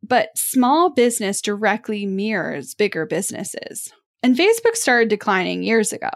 But 0.03 0.37
small 0.37 0.93
business 0.93 1.41
directly 1.41 2.05
mirrors 2.05 2.73
bigger 2.73 3.05
businesses. 3.05 3.91
And 4.23 4.35
Facebook 4.35 4.75
started 4.75 5.09
declining 5.09 5.63
years 5.63 5.93
ago. 5.93 6.09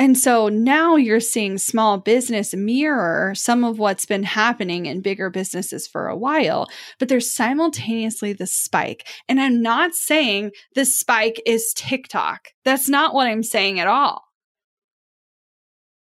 And 0.00 0.16
so 0.16 0.48
now 0.48 0.94
you're 0.94 1.18
seeing 1.18 1.58
small 1.58 1.98
business 1.98 2.54
mirror 2.54 3.34
some 3.34 3.64
of 3.64 3.80
what's 3.80 4.06
been 4.06 4.22
happening 4.22 4.86
in 4.86 5.00
bigger 5.00 5.28
businesses 5.28 5.88
for 5.88 6.06
a 6.06 6.16
while, 6.16 6.68
but 7.00 7.08
there's 7.08 7.34
simultaneously 7.34 8.32
the 8.32 8.46
spike. 8.46 9.08
And 9.28 9.40
I'm 9.40 9.60
not 9.60 9.94
saying 9.94 10.52
the 10.76 10.84
spike 10.84 11.42
is 11.44 11.72
TikTok. 11.76 12.48
That's 12.64 12.88
not 12.88 13.12
what 13.12 13.26
I'm 13.26 13.42
saying 13.42 13.80
at 13.80 13.88
all. 13.88 14.22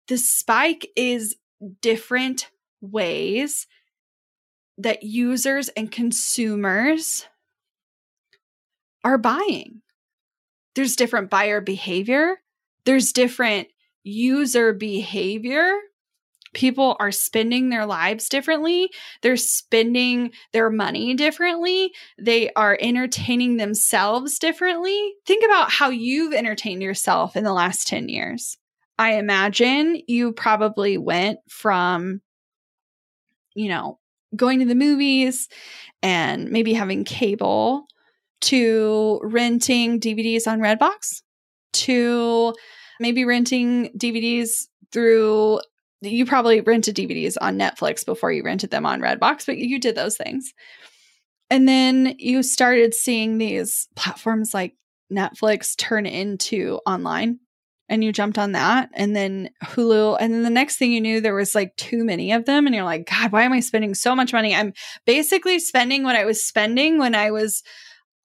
The 0.08 0.18
spike 0.18 0.88
is 0.96 1.36
different 1.80 2.50
ways 2.80 3.68
that 4.76 5.04
users 5.04 5.68
and 5.70 5.90
consumers 5.90 7.26
are 9.04 9.18
buying. 9.18 9.82
There's 10.74 10.96
different 10.96 11.30
buyer 11.30 11.60
behavior. 11.60 12.38
There's 12.84 13.12
different 13.12 13.68
user 14.04 14.72
behavior. 14.72 15.72
People 16.52 16.96
are 17.00 17.10
spending 17.10 17.68
their 17.68 17.84
lives 17.84 18.28
differently. 18.28 18.90
They're 19.22 19.36
spending 19.36 20.30
their 20.52 20.70
money 20.70 21.14
differently. 21.14 21.92
They 22.16 22.50
are 22.52 22.78
entertaining 22.80 23.56
themselves 23.56 24.38
differently. 24.38 25.14
Think 25.26 25.44
about 25.44 25.72
how 25.72 25.90
you've 25.90 26.32
entertained 26.32 26.82
yourself 26.82 27.34
in 27.34 27.42
the 27.42 27.52
last 27.52 27.88
10 27.88 28.08
years. 28.08 28.56
I 28.98 29.14
imagine 29.14 30.02
you 30.06 30.32
probably 30.32 30.96
went 30.96 31.40
from, 31.48 32.20
you 33.54 33.68
know, 33.68 33.98
going 34.36 34.60
to 34.60 34.66
the 34.66 34.76
movies 34.76 35.48
and 36.02 36.50
maybe 36.50 36.72
having 36.72 37.02
cable 37.02 37.86
to 38.42 39.20
renting 39.24 39.98
DVDs 39.98 40.46
on 40.46 40.60
Redbox 40.60 41.22
to 41.72 42.54
maybe 43.00 43.24
renting 43.24 43.90
DVDs 43.96 44.66
through 44.92 45.60
you 46.00 46.26
probably 46.26 46.60
rented 46.60 46.96
DVDs 46.96 47.36
on 47.40 47.58
Netflix 47.58 48.04
before 48.04 48.30
you 48.30 48.42
rented 48.42 48.70
them 48.70 48.84
on 48.84 49.00
Redbox, 49.00 49.46
but 49.46 49.56
you 49.56 49.80
did 49.80 49.94
those 49.94 50.16
things. 50.16 50.52
And 51.50 51.68
then 51.68 52.14
you 52.18 52.42
started 52.42 52.94
seeing 52.94 53.38
these 53.38 53.88
platforms 53.96 54.54
like 54.54 54.74
Netflix 55.12 55.76
turn 55.76 56.06
into 56.06 56.80
online 56.86 57.38
and 57.88 58.02
you 58.02 58.12
jumped 58.12 58.38
on 58.38 58.52
that 58.52 58.88
and 58.94 59.14
then 59.14 59.50
Hulu 59.62 60.16
and 60.18 60.32
then 60.32 60.42
the 60.42 60.50
next 60.50 60.78
thing 60.78 60.90
you 60.92 61.02
knew 61.02 61.20
there 61.20 61.34
was 61.34 61.54
like 61.54 61.76
too 61.76 62.02
many 62.02 62.32
of 62.32 62.46
them 62.46 62.66
and 62.66 62.74
you're 62.74 62.84
like 62.84 63.06
god 63.06 63.30
why 63.30 63.42
am 63.42 63.52
I 63.52 63.60
spending 63.60 63.94
so 63.94 64.16
much 64.16 64.32
money? 64.32 64.54
I'm 64.54 64.72
basically 65.04 65.58
spending 65.58 66.02
what 66.02 66.16
I 66.16 66.24
was 66.24 66.42
spending 66.42 66.98
when 66.98 67.14
I 67.14 67.30
was 67.30 67.62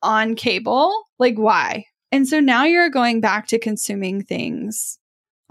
on 0.01 0.35
cable. 0.35 0.93
Like 1.19 1.35
why 1.35 1.85
and 2.11 2.27
so 2.27 2.39
now 2.39 2.65
you're 2.65 2.89
going 2.89 3.21
back 3.21 3.47
to 3.47 3.59
consuming 3.59 4.23
things 4.23 4.99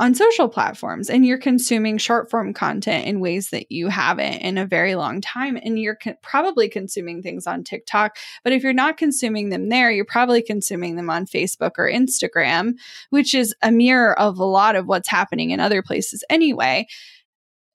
on 0.01 0.15
social 0.15 0.49
platforms 0.49 1.11
and 1.11 1.27
you're 1.27 1.39
consuming 1.39 1.99
short 1.99 2.31
form 2.31 2.55
content 2.55 3.07
in 3.07 3.21
ways 3.21 3.51
that 3.51 3.71
you 3.71 3.89
haven't 3.89 4.37
in 4.39 4.57
a 4.57 4.67
very 4.67 4.95
long 4.95 5.21
time. 5.21 5.59
And 5.61 5.79
you're 5.79 5.97
co- 5.97 6.15
probably 6.23 6.69
consuming 6.69 7.21
things 7.21 7.47
on 7.47 7.65
TikTok. 7.65 8.17
But 8.45 8.53
if 8.53 8.63
you're 8.63 8.73
not 8.73 8.97
consuming 8.97 9.49
them 9.49 9.69
there, 9.69 9.91
you're 9.91 10.05
probably 10.05 10.43
consuming 10.43 10.95
them 10.95 11.11
on 11.11 11.27
Facebook 11.27 11.73
or 11.79 11.91
Instagram, 11.91 12.75
which 13.11 13.35
is 13.35 13.55
a 13.61 13.73
mirror 13.73 14.19
of 14.19 14.39
a 14.39 14.45
lot 14.45 14.77
of 14.77 14.87
what's 14.87 15.09
happening 15.09 15.51
in 15.51 15.59
other 15.59 15.83
places 15.83 16.23
anyway. 16.31 16.87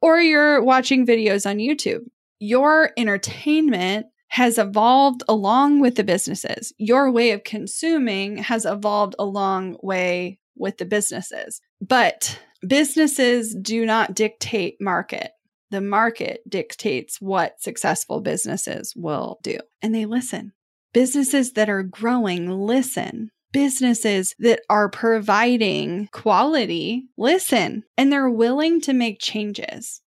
Or 0.01 0.19
you're 0.19 0.63
watching 0.63 1.05
videos 1.05 1.49
on 1.49 1.57
YouTube. 1.57 2.03
Your 2.39 2.91
entertainment 2.97 4.07
has 4.33 4.57
evolved 4.57 5.21
along 5.29 5.79
with 5.79 5.93
the 5.93 6.03
businesses. 6.03 6.73
Your 6.79 7.11
way 7.11 7.29
of 7.29 7.43
consuming 7.43 8.37
has 8.37 8.65
evolved 8.65 9.13
along 9.19 9.77
way 9.83 10.39
with 10.55 10.79
the 10.79 10.85
businesses. 10.85 11.61
But 11.79 12.39
businesses 12.67 13.53
do 13.53 13.85
not 13.85 14.15
dictate 14.15 14.77
market. 14.81 15.33
The 15.69 15.81
market 15.81 16.41
dictates 16.49 17.21
what 17.21 17.61
successful 17.61 18.21
businesses 18.21 18.93
will 18.95 19.37
do. 19.43 19.59
And 19.83 19.93
they 19.93 20.07
listen. 20.07 20.53
Businesses 20.95 21.51
that 21.53 21.69
are 21.69 21.83
growing 21.83 22.49
listen. 22.49 23.29
Businesses 23.51 24.33
that 24.39 24.61
are 24.67 24.89
providing 24.89 26.09
quality 26.11 27.05
listen 27.17 27.83
and 27.99 28.11
they're 28.11 28.31
willing 28.31 28.81
to 28.81 28.93
make 28.93 29.19
changes. 29.19 30.01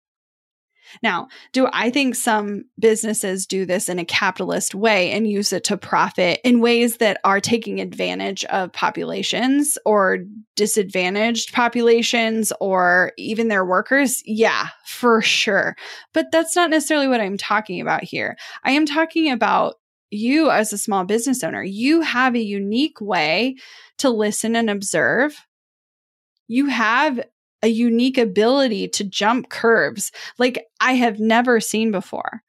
Now, 1.02 1.28
do 1.52 1.68
I 1.74 1.90
think 1.90 2.16
some 2.16 2.66
businesses 2.80 3.46
do 3.46 3.66
this 3.66 3.90
in 3.90 4.00
a 4.00 4.06
capitalist 4.06 4.76
way 4.76 5.12
and 5.12 5.28
use 5.28 5.54
it 5.54 5.64
to 5.66 5.78
profit 5.78 6.40
in 6.44 6.60
ways 6.60 6.98
that 6.98 7.20
are 7.24 7.40
taking 7.40 7.80
advantage 7.80 8.46
of 8.46 8.72
populations 8.74 9.78
or 9.86 10.20
disadvantaged 10.56 11.54
populations 11.54 12.54
or 12.60 13.14
even 13.18 13.48
their 13.48 13.66
workers? 13.66 14.22
Yeah, 14.26 14.68
for 14.86 15.22
sure. 15.22 15.76
But 16.14 16.32
that's 16.32 16.56
not 16.56 16.70
necessarily 16.70 17.08
what 17.08 17.22
I'm 17.22 17.38
talking 17.38 17.82
about 17.82 18.04
here. 18.04 18.38
I 18.64 18.72
am 18.72 18.86
talking 18.86 19.32
about 19.32 19.76
you 20.12 20.52
as 20.52 20.72
a 20.72 20.78
small 20.78 21.06
business 21.06 21.44
owner. 21.44 21.64
You 21.64 22.02
have 22.02 22.36
a 22.36 22.42
unique 22.42 23.02
way 23.02 23.56
to 23.98 24.10
listen 24.10 24.56
and 24.56 24.70
observe. 24.70 25.36
You 26.48 26.68
have 26.68 27.20
a 27.64 27.68
unique 27.68 28.18
ability 28.18 28.90
to 28.90 29.04
jump 29.04 29.50
curves 29.50 30.12
like 30.38 30.64
I 30.80 30.94
have 30.94 31.20
never 31.20 31.60
seen 31.60 31.92
before. 31.92 32.44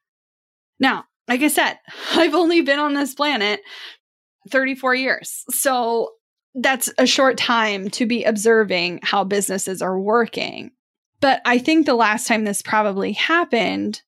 Now, 0.79 1.05
like 1.29 1.41
I 1.41 1.49
said, 1.49 1.79
I've 2.13 2.35
only 2.35 2.61
been 2.61 2.79
on 2.79 2.95
this 2.95 3.15
planet 3.15 3.61
34 4.51 4.95
years. 4.97 5.45
So 5.51 6.11
that's 6.55 6.93
a 6.99 7.07
short 7.07 7.37
time 7.39 7.89
to 7.91 8.07
be 8.07 8.25
observing 8.25 9.01
how 9.03 9.25
businesses 9.25 9.81
are 9.81 9.99
working. 9.99 10.71
But 11.21 11.41
I 11.45 11.59
think 11.59 11.87
the 11.87 11.95
last 11.95 12.27
time 12.27 12.45
this 12.45 12.61
probably 12.61 13.13
happened 13.13 14.03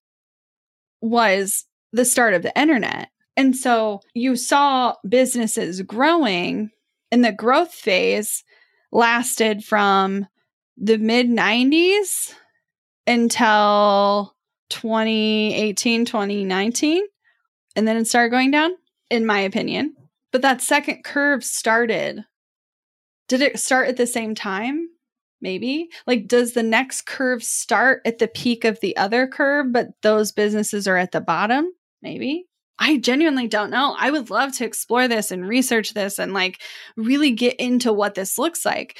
was 1.01 1.65
the 1.93 2.05
start 2.05 2.35
of 2.35 2.43
the 2.43 2.59
internet. 2.59 3.09
And 3.37 3.57
so 3.57 4.01
you 4.15 4.37
saw 4.37 4.95
businesses 5.09 5.83
growing, 5.83 6.71
and 7.11 7.25
the 7.25 7.33
growth 7.33 7.73
phase 7.73 8.45
lasted 8.93 9.65
from 9.65 10.27
the 10.77 10.99
mid 10.99 11.29
90s 11.29 12.35
until 13.07 14.35
2018, 14.71 16.05
2019. 16.05 17.03
And 17.75 17.87
then 17.87 17.97
it 17.97 18.07
started 18.07 18.31
going 18.31 18.51
down, 18.51 18.73
in 19.11 19.27
my 19.27 19.41
opinion. 19.41 19.95
But 20.33 20.43
that 20.43 20.61
second 20.61 21.05
curve 21.05 21.45
started. 21.45 22.25
Did 23.29 23.43
it 23.43 23.59
start 23.59 23.89
at 23.89 23.97
the 23.97 24.07
same 24.07 24.35
time? 24.35 24.89
Maybe. 25.41 25.89
Like, 26.07 26.29
does 26.29 26.53
the 26.53 26.63
next 26.63 27.07
curve 27.07 27.43
start 27.43 28.01
at 28.05 28.19
the 28.19 28.29
peak 28.29 28.65
of 28.65 28.81
the 28.81 28.97
other 28.97 29.27
curve, 29.27 29.73
but 29.73 29.89
those 30.03 30.33
businesses 30.33 30.89
are 30.89 30.97
at 30.97 31.13
the 31.13 31.21
bottom? 31.21 31.71
Maybe. 32.03 32.47
I 32.79 32.99
genuinely 32.99 33.49
don't 33.49 33.71
know. 33.71 33.95
I 33.99 34.11
would 34.11 34.31
love 34.31 34.53
to 34.57 34.65
explore 34.65 35.09
this 35.09 35.31
and 35.31 35.47
research 35.47 35.95
this 35.95 36.19
and 36.19 36.35
like 36.35 36.61
really 36.97 37.31
get 37.31 37.57
into 37.57 37.93
what 37.93 38.15
this 38.15 38.39
looks 38.39 38.65
like 38.65 38.99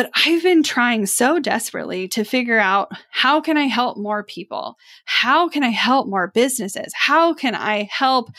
but 0.00 0.10
I've 0.14 0.42
been 0.42 0.62
trying 0.62 1.04
so 1.04 1.38
desperately 1.38 2.08
to 2.08 2.24
figure 2.24 2.58
out 2.58 2.90
how 3.10 3.38
can 3.38 3.58
I 3.58 3.64
help 3.64 3.98
more 3.98 4.24
people? 4.24 4.78
How 5.04 5.46
can 5.46 5.62
I 5.62 5.68
help 5.68 6.08
more 6.08 6.28
businesses? 6.28 6.90
How 6.96 7.34
can 7.34 7.54
I 7.54 7.86
help 7.92 8.30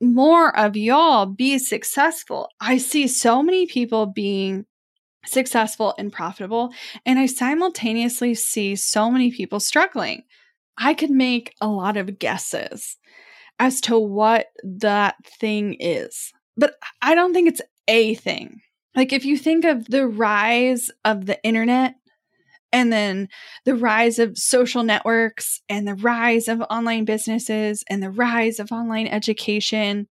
more 0.00 0.56
of 0.56 0.76
y'all 0.76 1.26
be 1.26 1.58
successful? 1.58 2.48
I 2.60 2.78
see 2.78 3.08
so 3.08 3.42
many 3.42 3.66
people 3.66 4.06
being 4.06 4.66
successful 5.26 5.96
and 5.98 6.12
profitable, 6.12 6.72
and 7.04 7.18
I 7.18 7.26
simultaneously 7.26 8.36
see 8.36 8.76
so 8.76 9.10
many 9.10 9.32
people 9.32 9.58
struggling. 9.58 10.22
I 10.78 10.94
could 10.94 11.10
make 11.10 11.56
a 11.60 11.66
lot 11.66 11.96
of 11.96 12.20
guesses 12.20 12.98
as 13.58 13.80
to 13.80 13.98
what 13.98 14.46
that 14.62 15.16
thing 15.26 15.74
is, 15.80 16.32
but 16.56 16.74
I 17.02 17.16
don't 17.16 17.32
think 17.32 17.48
it's 17.48 17.62
a 17.88 18.14
thing. 18.14 18.60
Like 18.94 19.12
if 19.12 19.24
you 19.24 19.36
think 19.36 19.64
of 19.64 19.86
the 19.86 20.06
rise 20.06 20.90
of 21.04 21.26
the 21.26 21.42
internet 21.42 21.94
and 22.72 22.92
then 22.92 23.28
the 23.64 23.74
rise 23.74 24.18
of 24.18 24.36
social 24.36 24.82
networks 24.82 25.60
and 25.68 25.86
the 25.86 25.94
rise 25.94 26.48
of 26.48 26.60
online 26.62 27.04
businesses 27.04 27.84
and 27.88 28.02
the 28.02 28.10
rise 28.10 28.58
of 28.58 28.72
online 28.72 29.06
education, 29.06 30.08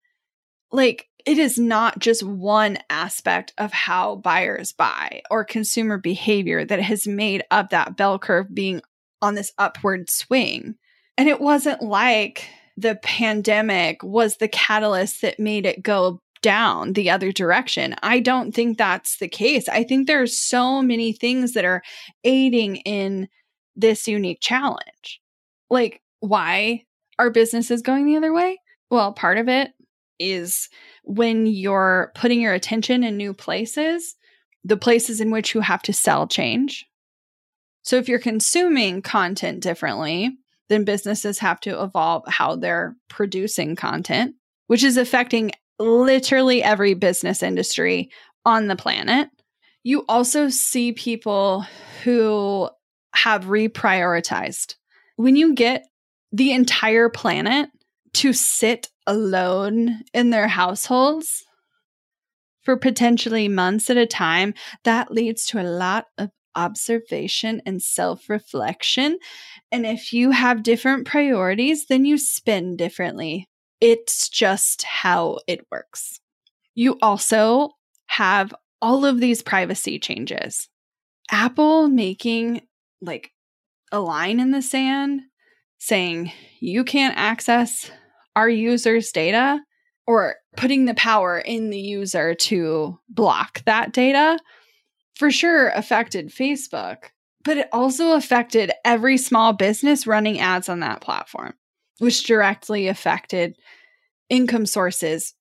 like 0.71 1.07
it 1.25 1.37
is 1.37 1.59
not 1.59 1.99
just 1.99 2.23
one 2.23 2.77
aspect 2.89 3.53
of 3.57 3.73
how 3.73 4.15
buyers 4.15 4.71
buy 4.71 5.21
or 5.29 5.43
consumer 5.43 5.97
behavior 5.97 6.63
that 6.63 6.81
has 6.81 7.05
made 7.05 7.43
up 7.51 7.71
that 7.71 7.97
bell 7.97 8.17
curve 8.17 8.53
being 8.53 8.81
on 9.21 9.35
this 9.35 9.51
upward 9.57 10.09
swing. 10.09 10.75
And 11.17 11.27
it 11.27 11.41
wasn't 11.41 11.81
like 11.81 12.47
the 12.77 12.95
pandemic 13.03 14.03
was 14.03 14.37
the 14.37 14.47
catalyst 14.47 15.21
that 15.23 15.39
made 15.39 15.65
it 15.65 15.83
go 15.83 16.21
down 16.41 16.93
the 16.93 17.09
other 17.09 17.31
direction. 17.31 17.95
I 18.03 18.19
don't 18.19 18.53
think 18.53 18.77
that's 18.77 19.17
the 19.17 19.27
case. 19.27 19.67
I 19.69 19.83
think 19.83 20.07
there's 20.07 20.39
so 20.39 20.81
many 20.81 21.13
things 21.13 21.53
that 21.53 21.65
are 21.65 21.83
aiding 22.23 22.77
in 22.77 23.27
this 23.75 24.07
unique 24.07 24.39
challenge. 24.41 25.21
Like 25.69 26.01
why 26.19 26.83
are 27.19 27.29
businesses 27.29 27.81
going 27.81 28.05
the 28.05 28.17
other 28.17 28.33
way? 28.33 28.59
Well, 28.89 29.13
part 29.13 29.37
of 29.37 29.47
it 29.47 29.71
is 30.19 30.69
when 31.03 31.45
you're 31.45 32.11
putting 32.15 32.41
your 32.41 32.53
attention 32.53 33.03
in 33.03 33.17
new 33.17 33.33
places, 33.33 34.15
the 34.63 34.77
places 34.77 35.21
in 35.21 35.31
which 35.31 35.53
you 35.53 35.61
have 35.61 35.81
to 35.83 35.93
sell 35.93 36.27
change. 36.27 36.85
So 37.83 37.97
if 37.97 38.09
you're 38.09 38.19
consuming 38.19 39.01
content 39.01 39.61
differently, 39.61 40.37
then 40.69 40.83
businesses 40.83 41.39
have 41.39 41.59
to 41.61 41.81
evolve 41.81 42.23
how 42.27 42.55
they're 42.55 42.95
producing 43.09 43.75
content, 43.75 44.35
which 44.67 44.83
is 44.83 44.97
affecting 44.97 45.51
literally 45.79 46.63
every 46.63 46.93
business 46.93 47.43
industry 47.43 48.09
on 48.45 48.67
the 48.67 48.75
planet. 48.75 49.29
You 49.83 50.05
also 50.07 50.49
see 50.49 50.91
people 50.91 51.65
who 52.03 52.69
have 53.13 53.45
reprioritized. 53.45 54.75
When 55.15 55.35
you 55.35 55.55
get 55.55 55.85
the 56.31 56.51
entire 56.51 57.09
planet 57.09 57.69
to 58.15 58.33
sit 58.33 58.89
alone 59.05 60.01
in 60.13 60.29
their 60.29 60.47
households 60.47 61.45
for 62.61 62.77
potentially 62.77 63.47
months 63.47 63.89
at 63.89 63.97
a 63.97 64.05
time, 64.05 64.53
that 64.83 65.11
leads 65.11 65.45
to 65.47 65.61
a 65.61 65.63
lot 65.63 66.07
of 66.17 66.29
observation 66.55 67.61
and 67.65 67.81
self 67.81 68.29
reflection. 68.29 69.17
And 69.71 69.85
if 69.85 70.11
you 70.11 70.31
have 70.31 70.63
different 70.63 71.07
priorities, 71.07 71.85
then 71.85 72.03
you 72.03 72.17
spend 72.17 72.77
differently. 72.77 73.47
It's 73.79 74.29
just 74.29 74.83
how 74.83 75.39
it 75.47 75.65
works. 75.71 76.19
You 76.75 76.97
also 77.01 77.71
have 78.07 78.53
all 78.81 79.05
of 79.05 79.19
these 79.19 79.41
privacy 79.41 79.99
changes. 79.99 80.69
Apple 81.31 81.87
making 81.87 82.61
like 83.01 83.31
a 83.91 83.99
line 83.99 84.39
in 84.39 84.51
the 84.51 84.61
sand 84.61 85.21
saying 85.79 86.31
you 86.59 86.83
can't 86.83 87.17
access 87.17 87.91
our 88.35 88.49
users' 88.49 89.11
data 89.11 89.59
or 90.05 90.35
putting 90.55 90.85
the 90.85 90.93
power 90.93 91.37
in 91.37 91.69
the 91.69 91.79
user 91.79 92.33
to 92.33 92.97
block 93.09 93.63
that 93.65 93.91
data 93.93 94.39
for 95.15 95.31
sure 95.31 95.69
affected 95.69 96.29
Facebook, 96.29 97.05
but 97.43 97.57
it 97.57 97.69
also 97.73 98.13
affected 98.13 98.71
every 98.85 99.17
small 99.17 99.53
business 99.53 100.07
running 100.07 100.39
ads 100.39 100.69
on 100.69 100.79
that 100.79 101.01
platform, 101.01 101.53
which 101.99 102.25
directly 102.25 102.87
affected 102.87 103.55
income 104.29 104.65
sources 104.65 105.33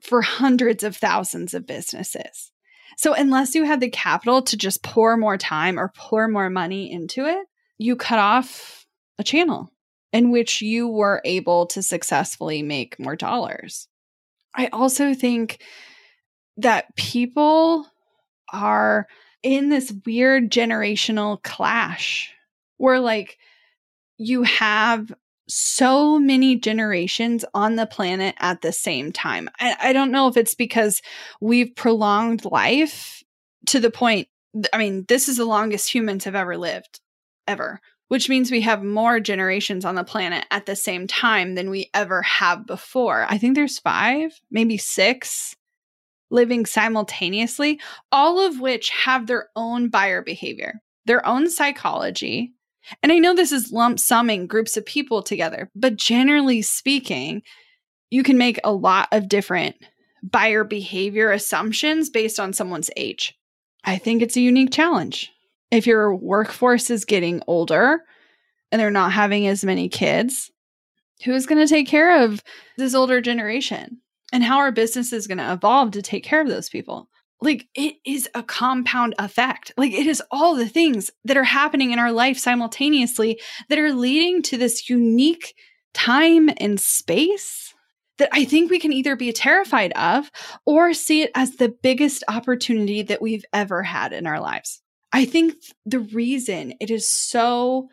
for 0.00 0.22
hundreds 0.22 0.82
of 0.82 0.96
thousands 0.96 1.54
of 1.54 1.66
businesses. 1.66 2.50
So, 2.96 3.14
unless 3.14 3.54
you 3.54 3.64
had 3.64 3.80
the 3.80 3.88
capital 3.88 4.42
to 4.42 4.56
just 4.56 4.82
pour 4.82 5.16
more 5.16 5.38
time 5.38 5.78
or 5.78 5.92
pour 5.96 6.28
more 6.28 6.50
money 6.50 6.92
into 6.92 7.26
it, 7.26 7.46
you 7.78 7.96
cut 7.96 8.18
off 8.18 8.86
a 9.18 9.24
channel 9.24 9.72
in 10.12 10.30
which 10.30 10.60
you 10.60 10.88
were 10.88 11.22
able 11.24 11.66
to 11.66 11.82
successfully 11.82 12.62
make 12.62 12.98
more 12.98 13.16
dollars. 13.16 13.88
I 14.54 14.66
also 14.66 15.14
think 15.14 15.62
that 16.58 16.94
people 16.96 17.86
are 18.52 19.06
in 19.42 19.70
this 19.70 19.92
weird 20.04 20.50
generational 20.50 21.42
clash 21.42 22.32
where, 22.76 23.00
like, 23.00 23.38
you 24.18 24.42
have 24.42 25.12
so 25.48 26.18
many 26.18 26.56
generations 26.56 27.44
on 27.54 27.76
the 27.76 27.86
planet 27.86 28.34
at 28.38 28.62
the 28.62 28.72
same 28.72 29.12
time. 29.12 29.48
I, 29.58 29.76
I, 29.80 29.92
don't 29.92 30.12
know 30.12 30.28
if 30.28 30.36
it's 30.36 30.54
because 30.54 31.02
we've 31.40 31.74
prolonged 31.74 32.44
life 32.44 33.22
to 33.66 33.80
the 33.80 33.90
point, 33.90 34.28
I 34.72 34.78
mean, 34.78 35.04
this 35.08 35.28
is 35.28 35.36
the 35.36 35.44
longest 35.44 35.92
humans 35.92 36.24
have 36.24 36.34
ever 36.34 36.56
lived, 36.56 37.00
ever, 37.46 37.80
which 38.08 38.28
means 38.28 38.50
we 38.50 38.60
have 38.60 38.82
more 38.82 39.20
generations 39.20 39.84
on 39.84 39.94
the 39.94 40.04
planet 40.04 40.44
at 40.50 40.66
the 40.66 40.76
same 40.76 41.06
time 41.06 41.54
than 41.54 41.70
we 41.70 41.90
ever 41.94 42.22
have 42.22 42.66
before. 42.66 43.26
I 43.28 43.38
think 43.38 43.54
there's 43.54 43.78
five, 43.78 44.38
maybe 44.50 44.76
six 44.76 45.56
living 46.30 46.66
simultaneously, 46.66 47.80
all 48.10 48.40
of 48.40 48.58
which 48.58 48.88
have 48.90 49.26
their 49.26 49.48
own 49.54 49.90
buyer 49.90 50.22
behavior, 50.22 50.80
their 51.04 51.24
own 51.26 51.48
psychology. 51.48 52.52
And 53.02 53.12
I 53.12 53.18
know 53.18 53.34
this 53.34 53.52
is 53.52 53.72
lump 53.72 53.98
summing 53.98 54.46
groups 54.46 54.76
of 54.76 54.86
people 54.86 55.22
together, 55.22 55.70
but 55.74 55.96
generally 55.96 56.62
speaking, 56.62 57.42
you 58.10 58.22
can 58.22 58.38
make 58.38 58.58
a 58.64 58.72
lot 58.72 59.08
of 59.12 59.28
different 59.28 59.76
buyer 60.22 60.64
behavior 60.64 61.30
assumptions 61.30 62.10
based 62.10 62.38
on 62.38 62.52
someone's 62.52 62.90
age. 62.96 63.34
I 63.84 63.98
think 63.98 64.22
it's 64.22 64.36
a 64.36 64.40
unique 64.40 64.72
challenge. 64.72 65.30
If 65.70 65.86
your 65.86 66.14
workforce 66.14 66.90
is 66.90 67.04
getting 67.04 67.42
older 67.46 68.02
and 68.70 68.80
they're 68.80 68.90
not 68.90 69.12
having 69.12 69.46
as 69.46 69.64
many 69.64 69.88
kids, 69.88 70.50
who's 71.24 71.46
going 71.46 71.60
to 71.60 71.72
take 71.72 71.88
care 71.88 72.22
of 72.24 72.42
this 72.76 72.94
older 72.94 73.20
generation? 73.20 74.02
and 74.32 74.42
how 74.42 74.56
are 74.56 74.72
businesses 74.72 75.26
going 75.26 75.38
to 75.38 75.52
evolve 75.52 75.92
to 75.92 76.02
take 76.02 76.24
care 76.24 76.40
of 76.40 76.48
those 76.48 76.70
people. 76.70 77.08
Like 77.42 77.66
it 77.74 77.96
is 78.06 78.28
a 78.34 78.42
compound 78.42 79.14
effect. 79.18 79.72
Like 79.76 79.92
it 79.92 80.06
is 80.06 80.22
all 80.30 80.54
the 80.54 80.68
things 80.68 81.10
that 81.24 81.36
are 81.36 81.44
happening 81.44 81.90
in 81.90 81.98
our 81.98 82.12
life 82.12 82.38
simultaneously 82.38 83.40
that 83.68 83.78
are 83.78 83.92
leading 83.92 84.42
to 84.42 84.56
this 84.56 84.88
unique 84.88 85.54
time 85.92 86.48
and 86.58 86.80
space 86.80 87.74
that 88.18 88.28
I 88.32 88.44
think 88.44 88.70
we 88.70 88.78
can 88.78 88.92
either 88.92 89.16
be 89.16 89.32
terrified 89.32 89.92
of 89.92 90.30
or 90.64 90.94
see 90.94 91.22
it 91.22 91.32
as 91.34 91.56
the 91.56 91.68
biggest 91.68 92.22
opportunity 92.28 93.02
that 93.02 93.20
we've 93.20 93.44
ever 93.52 93.82
had 93.82 94.12
in 94.12 94.26
our 94.26 94.40
lives. 94.40 94.80
I 95.12 95.24
think 95.24 95.54
the 95.84 96.00
reason 96.00 96.74
it 96.80 96.90
is 96.90 97.10
so 97.10 97.88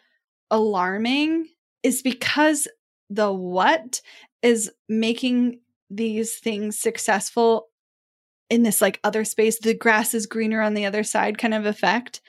alarming 0.52 1.48
is 1.84 2.02
because 2.02 2.68
the 3.10 3.32
what 3.32 4.02
is 4.42 4.72
making 4.88 5.62
these 5.90 6.36
things 6.36 6.80
successful 6.80 7.70
in 8.50 8.64
this 8.64 8.82
like 8.82 9.00
other 9.04 9.24
space, 9.24 9.60
the 9.60 9.74
grass 9.74 10.14
is 10.14 10.26
greener 10.26 10.62
on 10.62 10.74
the 10.74 10.86
other 10.86 11.04
side 11.04 11.38
kind 11.38 11.54
of 11.54 11.66
effect. 11.66 12.22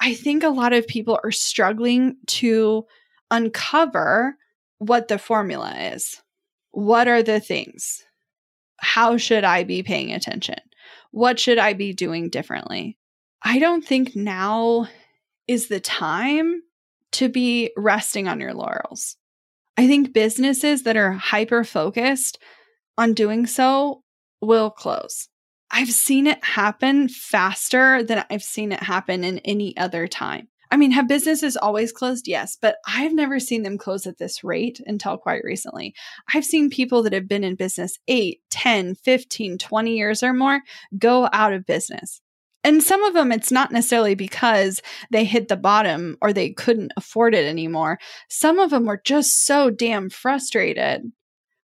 I 0.00 0.14
think 0.14 0.42
a 0.42 0.48
lot 0.48 0.72
of 0.72 0.86
people 0.86 1.18
are 1.22 1.30
struggling 1.30 2.16
to 2.28 2.84
uncover 3.30 4.36
what 4.78 5.08
the 5.08 5.18
formula 5.18 5.74
is. 5.76 6.20
What 6.70 7.08
are 7.08 7.22
the 7.22 7.40
things? 7.40 8.02
How 8.78 9.16
should 9.16 9.44
I 9.44 9.64
be 9.64 9.82
paying 9.82 10.12
attention? 10.12 10.58
What 11.10 11.38
should 11.38 11.58
I 11.58 11.74
be 11.74 11.92
doing 11.92 12.30
differently? 12.30 12.98
I 13.42 13.58
don't 13.58 13.84
think 13.84 14.16
now 14.16 14.88
is 15.46 15.68
the 15.68 15.80
time 15.80 16.62
to 17.12 17.28
be 17.28 17.70
resting 17.76 18.26
on 18.26 18.40
your 18.40 18.54
laurels. 18.54 19.16
I 19.76 19.86
think 19.86 20.12
businesses 20.12 20.82
that 20.84 20.96
are 20.96 21.12
hyper 21.12 21.64
focused 21.64 22.38
on 22.96 23.14
doing 23.14 23.46
so 23.46 24.02
will 24.40 24.70
close. 24.70 25.28
I've 25.72 25.90
seen 25.90 26.26
it 26.26 26.44
happen 26.44 27.08
faster 27.08 28.02
than 28.02 28.24
I've 28.30 28.42
seen 28.42 28.72
it 28.72 28.82
happen 28.82 29.24
in 29.24 29.38
any 29.38 29.74
other 29.76 30.06
time. 30.06 30.48
I 30.70 30.76
mean, 30.76 30.90
have 30.92 31.08
businesses 31.08 31.56
always 31.56 31.92
closed? 31.92 32.28
Yes, 32.28 32.56
but 32.60 32.76
I've 32.86 33.12
never 33.12 33.38
seen 33.38 33.62
them 33.62 33.76
close 33.76 34.06
at 34.06 34.18
this 34.18 34.42
rate 34.42 34.80
until 34.86 35.18
quite 35.18 35.44
recently. 35.44 35.94
I've 36.32 36.46
seen 36.46 36.70
people 36.70 37.02
that 37.02 37.12
have 37.12 37.28
been 37.28 37.44
in 37.44 37.56
business 37.56 37.98
8, 38.08 38.40
10, 38.50 38.94
15, 38.94 39.58
20 39.58 39.96
years 39.96 40.22
or 40.22 40.32
more 40.32 40.60
go 40.98 41.28
out 41.32 41.52
of 41.52 41.66
business. 41.66 42.20
And 42.64 42.82
some 42.82 43.02
of 43.02 43.12
them, 43.12 43.32
it's 43.32 43.50
not 43.50 43.72
necessarily 43.72 44.14
because 44.14 44.80
they 45.10 45.24
hit 45.24 45.48
the 45.48 45.56
bottom 45.56 46.16
or 46.22 46.32
they 46.32 46.50
couldn't 46.50 46.92
afford 46.96 47.34
it 47.34 47.44
anymore. 47.44 47.98
Some 48.30 48.58
of 48.58 48.70
them 48.70 48.86
were 48.86 49.00
just 49.04 49.44
so 49.44 49.68
damn 49.68 50.10
frustrated 50.10 51.02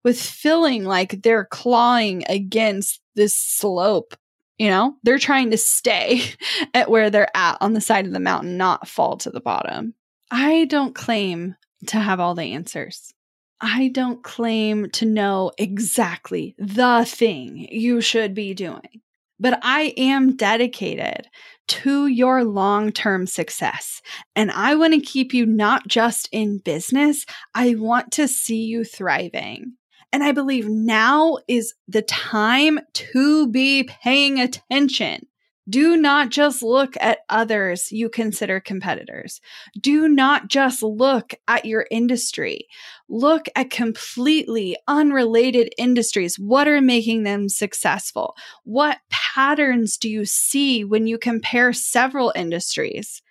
with 0.07 0.21
feeling 0.21 0.85
like 0.85 1.21
they're 1.21 1.43
clawing 1.43 2.23
against 2.29 3.01
this 3.15 3.35
slope. 3.35 4.15
You 4.57 4.69
know, 4.69 4.95
they're 5.03 5.19
trying 5.19 5.51
to 5.51 5.57
stay 5.57 6.21
at 6.73 6.89
where 6.89 7.09
they're 7.09 7.35
at 7.35 7.57
on 7.59 7.73
the 7.73 7.81
side 7.81 8.05
of 8.05 8.13
the 8.13 8.21
mountain, 8.21 8.55
not 8.55 8.87
fall 8.87 9.17
to 9.17 9.29
the 9.29 9.41
bottom. 9.41 9.95
I 10.31 10.63
don't 10.63 10.95
claim 10.95 11.57
to 11.87 11.99
have 11.99 12.21
all 12.21 12.35
the 12.35 12.53
answers. 12.53 13.13
I 13.59 13.89
don't 13.89 14.23
claim 14.23 14.89
to 14.91 15.05
know 15.05 15.51
exactly 15.57 16.55
the 16.57 17.03
thing 17.05 17.67
you 17.69 17.99
should 17.99 18.33
be 18.33 18.53
doing, 18.53 19.01
but 19.41 19.59
I 19.61 19.93
am 19.97 20.37
dedicated 20.37 21.27
to 21.67 22.07
your 22.07 22.45
long 22.45 22.93
term 22.93 23.27
success. 23.27 24.01
And 24.37 24.51
I 24.51 24.75
want 24.75 24.93
to 24.93 25.01
keep 25.01 25.33
you 25.33 25.45
not 25.45 25.89
just 25.89 26.29
in 26.31 26.59
business, 26.59 27.25
I 27.53 27.75
want 27.75 28.13
to 28.13 28.29
see 28.29 28.63
you 28.63 28.85
thriving. 28.85 29.73
And 30.11 30.23
I 30.23 30.31
believe 30.31 30.67
now 30.67 31.37
is 31.47 31.73
the 31.87 32.01
time 32.01 32.79
to 32.93 33.47
be 33.47 33.83
paying 33.83 34.39
attention. 34.39 35.27
Do 35.69 35.97
not 35.97 36.29
just 36.29 36.63
look 36.63 36.95
at 37.01 37.19
others 37.27 37.91
you 37.91 38.07
consider 38.07 38.61
competitors. 38.61 39.41
Do 39.79 40.07
not 40.07 40.47
just 40.47 40.81
look 40.81 41.33
at 41.45 41.65
your 41.65 41.85
industry. 41.91 42.67
Look 43.09 43.47
at 43.53 43.69
completely 43.69 44.77
unrelated 44.87 45.73
industries. 45.77 46.39
What 46.39 46.69
are 46.69 46.79
making 46.79 47.23
them 47.23 47.49
successful? 47.49 48.35
What 48.63 48.99
patterns 49.09 49.97
do 49.97 50.09
you 50.09 50.23
see 50.23 50.85
when 50.85 51.05
you 51.05 51.17
compare 51.17 51.73
several 51.73 52.31
industries? 52.33 53.21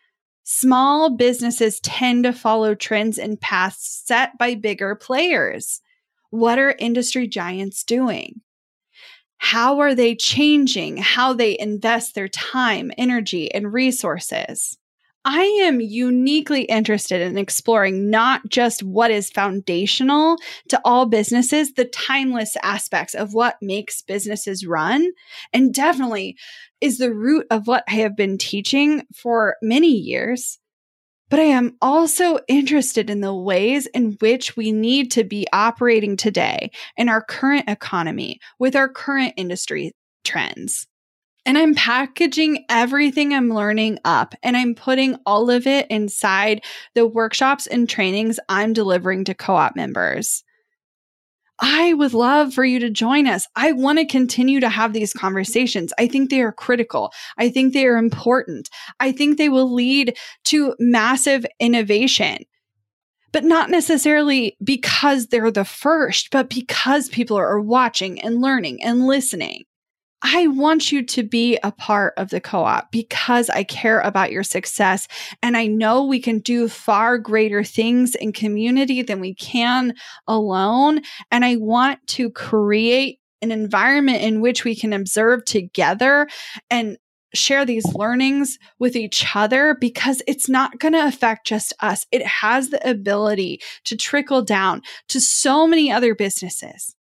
Small 0.45 1.17
businesses 1.17 1.81
tend 1.81 2.25
to 2.25 2.33
follow 2.35 2.75
trends 2.75 3.19
and 3.19 3.41
paths 3.41 4.03
set 4.05 4.37
by 4.39 4.55
bigger 4.55 4.95
players. 4.95 5.81
What 6.31 6.59
are 6.59 6.75
industry 6.79 7.27
giants 7.27 7.85
doing? 7.85 8.41
How 9.39 9.81
are 9.81 9.95
they 9.95 10.15
changing 10.15 10.97
how 10.97 11.33
they 11.33 11.59
invest 11.59 12.15
their 12.15 12.29
time, 12.29 12.91
energy, 12.97 13.53
and 13.53 13.73
resources? 13.73 14.79
I 15.29 15.43
am 15.65 15.81
uniquely 15.81 16.63
interested 16.63 17.21
in 17.21 17.37
exploring 17.37 18.11
not 18.11 18.49
just 18.49 18.85
what 18.85 19.11
is 19.11 19.29
foundational 19.29 20.37
to 20.69 20.81
all 20.85 21.07
businesses, 21.07 21.75
the 21.75 21.85
timeless 21.85 22.57
aspects 22.63 23.13
of 23.13 23.35
what 23.35 23.57
makes 23.61 24.03
businesses 24.03 24.65
run, 24.65 25.11
and 25.53 25.75
definitely 25.75 26.37
is 26.81 26.99
the 26.99 27.13
root 27.13 27.45
of 27.51 27.67
what 27.67 27.83
I 27.89 27.95
have 27.95 28.17
been 28.17 28.39
teaching 28.39 29.03
for 29.13 29.57
many 29.63 29.91
years. 29.91 30.61
But 31.29 31.41
I 31.41 31.45
am 31.45 31.77
also 31.83 32.39
interested 32.47 33.11
in 33.11 33.21
the 33.21 33.35
ways 33.35 33.87
in 33.87 34.13
which 34.21 34.57
we 34.57 34.71
need 34.71 35.11
to 35.13 35.25
be 35.25 35.47
operating 35.53 36.17
today 36.17 36.71
in 36.97 37.09
our 37.09 37.21
current 37.21 37.69
economy 37.69 38.39
with 38.59 38.77
our 38.77 38.89
current 38.89 39.35
industry 39.37 39.93
trends. 40.25 40.87
And 41.45 41.57
I'm 41.57 41.75
packaging 41.75 42.65
everything 42.69 43.33
I'm 43.33 43.53
learning 43.53 43.99
up 44.05 44.35
and 44.43 44.57
I'm 44.57 44.75
putting 44.75 45.17
all 45.27 45.51
of 45.51 45.67
it 45.67 45.87
inside 45.91 46.63
the 46.95 47.07
workshops 47.07 47.67
and 47.67 47.89
trainings 47.89 48.41
I'm 48.49 48.73
delivering 48.73 49.25
to 49.25 49.35
co 49.35 49.55
op 49.55 49.77
members. 49.77 50.43
I 51.59 51.95
would 51.95 52.13
love 52.13 52.53
for 52.53 52.65
you 52.65 52.79
to 52.81 52.91
join 52.91 53.27
us. 53.27 53.47
I 53.57 53.73
want 53.73 53.99
to 53.99 54.05
continue 54.05 54.61
to 54.61 54.69
have 54.69 54.93
these 54.93 55.13
conversations. 55.13 55.93
I 55.99 56.07
think 56.07 56.29
they 56.29 56.43
are 56.43 56.53
critical. 56.53 57.13
I 57.39 57.49
think 57.49 57.73
they 57.73 57.87
are 57.87 57.97
important. 57.97 58.69
I 59.01 59.13
think 59.13 59.39
they 59.39 59.49
will 59.49 59.73
lead 59.73 60.17
to 60.45 60.75
massive 60.79 61.47
innovation, 61.59 62.39
but 63.33 63.45
not 63.45 63.71
necessarily 63.71 64.57
because 64.63 65.29
they're 65.29 65.51
the 65.51 65.65
first, 65.65 66.31
but 66.31 66.51
because 66.51 67.09
people 67.09 67.39
are 67.39 67.61
watching 67.61 68.21
and 68.21 68.43
learning 68.43 68.83
and 68.83 69.07
listening. 69.07 69.65
I 70.23 70.47
want 70.47 70.91
you 70.91 71.05
to 71.05 71.23
be 71.23 71.59
a 71.63 71.71
part 71.71 72.15
of 72.17 72.31
the 72.31 72.41
co 72.41 72.65
op 72.65 72.91
because 72.91 73.51
I 73.51 73.65
care 73.65 74.01
about 74.01 74.33
your 74.33 74.43
success. 74.43 75.07
And 75.43 75.57
I 75.57 75.67
know 75.67 76.05
we 76.05 76.21
can 76.21 76.39
do 76.39 76.69
far 76.69 77.19
greater 77.19 77.63
things 77.63 78.15
in 78.15 78.33
community 78.33 79.03
than 79.03 79.21
we 79.21 79.35
can 79.35 79.95
alone. 80.27 81.03
And 81.31 81.45
I 81.45 81.57
want 81.57 82.05
to 82.09 82.31
create 82.31 83.21
an 83.43 83.51
environment 83.51 84.23
in 84.23 84.41
which 84.41 84.65
we 84.65 84.75
can 84.75 84.93
observe 84.93 85.45
together 85.45 86.29
and 86.71 86.97
share 87.35 87.67
these 87.67 87.85
learnings 87.95 88.59
with 88.79 88.97
each 88.97 89.27
other 89.35 89.77
because 89.79 90.23
it's 90.27 90.49
not 90.49 90.79
going 90.79 90.95
to 90.95 91.07
affect 91.07 91.47
just 91.47 91.75
us. 91.81 92.07
It 92.11 92.27
has 92.27 92.71
the 92.71 92.89
ability 92.89 93.61
to 93.85 93.97
trickle 93.97 94.43
down 94.43 94.81
to 95.09 95.21
so 95.21 95.67
many 95.67 95.93
other 95.93 96.15
businesses. 96.15 96.96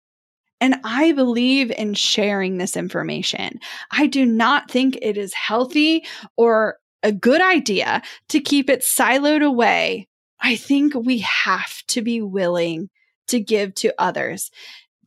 And 0.60 0.76
I 0.84 1.12
believe 1.12 1.70
in 1.70 1.94
sharing 1.94 2.58
this 2.58 2.76
information. 2.76 3.60
I 3.90 4.06
do 4.06 4.24
not 4.24 4.70
think 4.70 4.98
it 5.02 5.18
is 5.18 5.34
healthy 5.34 6.06
or 6.36 6.78
a 7.02 7.12
good 7.12 7.42
idea 7.42 8.02
to 8.30 8.40
keep 8.40 8.70
it 8.70 8.80
siloed 8.80 9.44
away. 9.44 10.08
I 10.40 10.56
think 10.56 10.94
we 10.94 11.18
have 11.18 11.82
to 11.88 12.02
be 12.02 12.22
willing 12.22 12.88
to 13.28 13.40
give 13.40 13.74
to 13.76 13.94
others. 13.98 14.50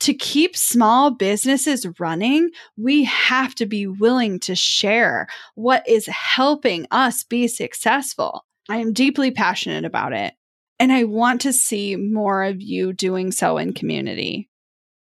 To 0.01 0.13
keep 0.13 0.55
small 0.55 1.11
businesses 1.11 1.87
running, 1.99 2.51
we 2.77 3.03
have 3.05 3.55
to 3.55 3.65
be 3.65 3.87
willing 3.87 4.39
to 4.41 4.55
share 4.55 5.27
what 5.55 5.87
is 5.87 6.05
helping 6.05 6.85
us 6.91 7.23
be 7.23 7.47
successful. 7.47 8.45
I 8.69 8.77
am 8.77 8.93
deeply 8.93 9.31
passionate 9.31 9.85
about 9.85 10.13
it, 10.13 10.33
and 10.77 10.91
I 10.91 11.05
want 11.05 11.41
to 11.41 11.53
see 11.53 11.95
more 11.95 12.43
of 12.43 12.61
you 12.61 12.93
doing 12.93 13.31
so 13.31 13.57
in 13.57 13.73
community. 13.73 14.49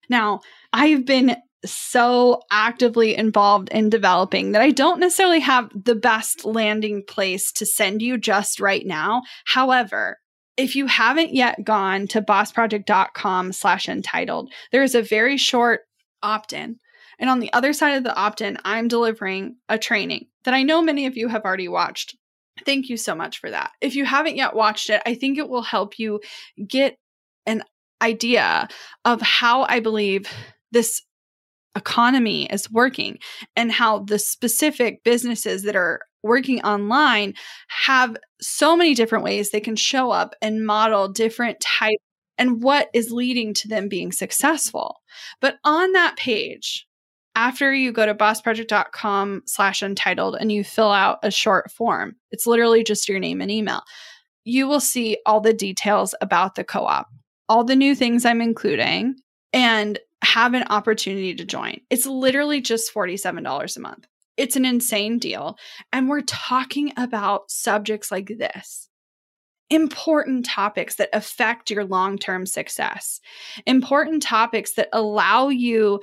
Now, 0.09 0.41
I've 0.73 1.05
been 1.05 1.37
so 1.65 2.43
actively 2.51 3.17
involved 3.17 3.69
in 3.69 3.88
developing 3.88 4.53
that 4.53 4.62
I 4.62 4.71
don't 4.71 5.01
necessarily 5.01 5.41
have 5.41 5.71
the 5.75 5.95
best 5.95 6.45
landing 6.45 7.05
place 7.07 7.53
to 7.53 7.67
send 7.67 8.03
you 8.03 8.19
just 8.19 8.59
right 8.59 8.85
now. 8.85 9.23
However, 9.45 10.19
if 10.57 10.77
you 10.77 10.87
haven't 10.87 11.35
yet 11.35 11.65
gone 11.65 12.09
to 12.09 12.21
bossproject.com 12.21 13.53
slash 13.53 13.88
entitled, 13.88 14.53
there 14.71 14.83
is 14.83 14.95
a 14.95 15.03
very 15.03 15.37
short 15.37 15.83
opt-in. 16.23 16.77
And 17.19 17.31
on 17.31 17.41
the 17.41 17.53
other 17.53 17.73
side 17.73 17.97
of 17.97 18.05
the 18.05 18.15
opt-in, 18.15 18.59
I'm 18.65 18.88
delivering 18.88 19.57
a 19.69 19.79
training 19.79 20.27
that 20.45 20.55
I 20.55 20.65
know 20.65 20.83
many 20.83 21.07
of 21.07 21.17
you 21.17 21.29
have 21.29 21.45
already 21.45 21.69
watched. 21.69 22.17
Thank 22.67 22.88
you 22.88 22.97
so 22.97 23.15
much 23.15 23.38
for 23.38 23.51
that. 23.51 23.71
If 23.81 23.95
you 23.95 24.05
haven't 24.05 24.37
yet 24.37 24.55
watched 24.55 24.91
it, 24.91 25.01
I 25.07 25.15
think 25.15 25.38
it 25.38 25.49
will 25.49 25.62
help 25.62 25.99
you 25.99 26.21
get 26.67 26.97
an 27.47 27.62
idea 28.03 28.69
of 29.05 29.23
how 29.23 29.62
I 29.62 29.81
believe 29.81 30.27
this 30.73 31.03
economy 31.75 32.47
is 32.47 32.71
working 32.71 33.19
and 33.57 33.73
how 33.73 34.01
the 34.01 34.19
specific 34.19 35.03
businesses 35.05 35.62
that 35.62 35.77
are 35.77 36.01
working 36.23 36.62
online 36.62 37.35
have 37.69 38.17
so 38.41 38.77
many 38.77 38.95
different 38.95 39.25
ways 39.25 39.51
they 39.51 39.61
can 39.61 39.77
show 39.77 40.11
up 40.11 40.35
and 40.43 40.67
model 40.67 41.09
different 41.09 41.59
types 41.61 42.03
and 42.38 42.62
what 42.62 42.88
is 42.95 43.11
leading 43.11 43.55
to 43.55 43.69
them 43.69 43.88
being 43.88 44.12
successful. 44.12 45.01
But 45.41 45.57
on 45.65 45.93
that 45.93 46.17
page, 46.17 46.87
after 47.35 47.73
you 47.73 47.93
go 47.93 48.05
to 48.05 48.15
bossproject.com 48.15 49.43
slash 49.47 49.83
entitled 49.83 50.37
and 50.38 50.53
you 50.53 50.65
fill 50.65 50.91
out 50.91 51.19
a 51.23 51.31
short 51.31 51.71
form, 51.71 52.17
it's 52.31 52.47
literally 52.47 52.85
just 52.85 53.09
your 53.09 53.19
name 53.19 53.41
and 53.41 53.51
email. 53.51 53.83
You 54.45 54.67
will 54.67 54.81
see 54.81 55.19
all 55.25 55.41
the 55.41 55.55
details 55.55 56.15
about 56.21 56.55
the 56.55 56.65
co-op 56.65 57.09
all 57.53 57.65
the 57.65 57.77
new 57.77 57.95
things 57.95 58.25
I'm 58.25 58.41
including 58.41 59.17
and 59.53 59.99
have 60.23 60.55
an 60.55 60.65
opportunity 60.71 61.35
to 61.35 61.45
join. 61.45 61.83
It's 61.91 62.07
literally 62.07 62.62
just 62.62 62.95
$47 62.95 63.77
a 63.77 63.81
month. 63.81 64.07
It's 64.38 64.57
an 64.57 64.65
insane 64.65 65.19
deal. 65.19 65.59
And 65.93 66.09
we're 66.09 66.23
talking 66.23 66.95
about 66.97 67.51
subjects 67.51 68.11
like 68.11 68.29
this 68.38 68.88
important 69.69 70.47
topics 70.47 70.95
that 70.95 71.11
affect 71.12 71.71
your 71.71 71.85
long 71.85 72.17
term 72.17 72.47
success, 72.47 73.21
important 73.67 74.23
topics 74.23 74.73
that 74.77 74.88
allow 74.91 75.51
you 75.51 76.01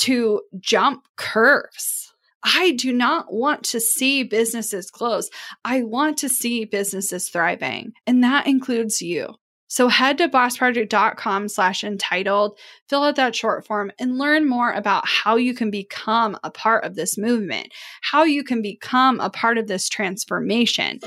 to 0.00 0.42
jump 0.58 1.04
curves. 1.16 2.12
I 2.42 2.72
do 2.72 2.92
not 2.92 3.32
want 3.32 3.64
to 3.64 3.80
see 3.80 4.22
businesses 4.22 4.90
close. 4.90 5.30
I 5.64 5.82
want 5.82 6.18
to 6.18 6.28
see 6.28 6.66
businesses 6.66 7.30
thriving, 7.30 7.92
and 8.06 8.22
that 8.22 8.46
includes 8.46 9.00
you. 9.00 9.36
So 9.70 9.86
head 9.86 10.18
to 10.18 10.28
bossproject.com 10.28 11.48
slash 11.48 11.84
entitled, 11.84 12.58
fill 12.88 13.04
out 13.04 13.14
that 13.14 13.36
short 13.36 13.64
form 13.64 13.92
and 14.00 14.18
learn 14.18 14.48
more 14.48 14.72
about 14.72 15.06
how 15.06 15.36
you 15.36 15.54
can 15.54 15.70
become 15.70 16.36
a 16.42 16.50
part 16.50 16.84
of 16.84 16.96
this 16.96 17.16
movement, 17.16 17.72
how 18.02 18.24
you 18.24 18.42
can 18.42 18.62
become 18.62 19.20
a 19.20 19.30
part 19.30 19.58
of 19.58 19.68
this 19.68 19.88
transformation. 19.88 20.98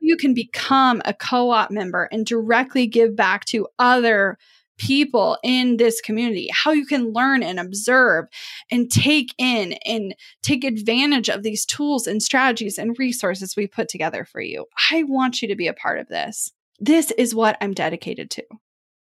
You 0.00 0.18
can 0.18 0.34
become 0.34 1.00
a 1.06 1.14
co-op 1.14 1.70
member 1.70 2.10
and 2.12 2.26
directly 2.26 2.86
give 2.86 3.16
back 3.16 3.46
to 3.46 3.66
other 3.78 4.36
people 4.76 5.38
in 5.42 5.78
this 5.78 6.02
community, 6.02 6.50
how 6.52 6.72
you 6.72 6.84
can 6.84 7.14
learn 7.14 7.42
and 7.42 7.58
observe 7.58 8.26
and 8.70 8.90
take 8.90 9.34
in 9.38 9.72
and 9.86 10.14
take 10.42 10.64
advantage 10.64 11.30
of 11.30 11.42
these 11.42 11.64
tools 11.64 12.06
and 12.06 12.22
strategies 12.22 12.76
and 12.76 12.98
resources 12.98 13.56
we 13.56 13.66
put 13.66 13.88
together 13.88 14.26
for 14.26 14.42
you. 14.42 14.66
I 14.90 15.04
want 15.04 15.40
you 15.40 15.48
to 15.48 15.56
be 15.56 15.66
a 15.66 15.72
part 15.72 15.98
of 15.98 16.08
this. 16.08 16.52
This 16.84 17.12
is 17.12 17.32
what 17.32 17.56
I'm 17.60 17.74
dedicated 17.74 18.28
to. 18.32 18.42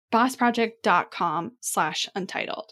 bossproject.com 0.09 1.57
slash 1.59 2.07
untitled. 2.15 2.71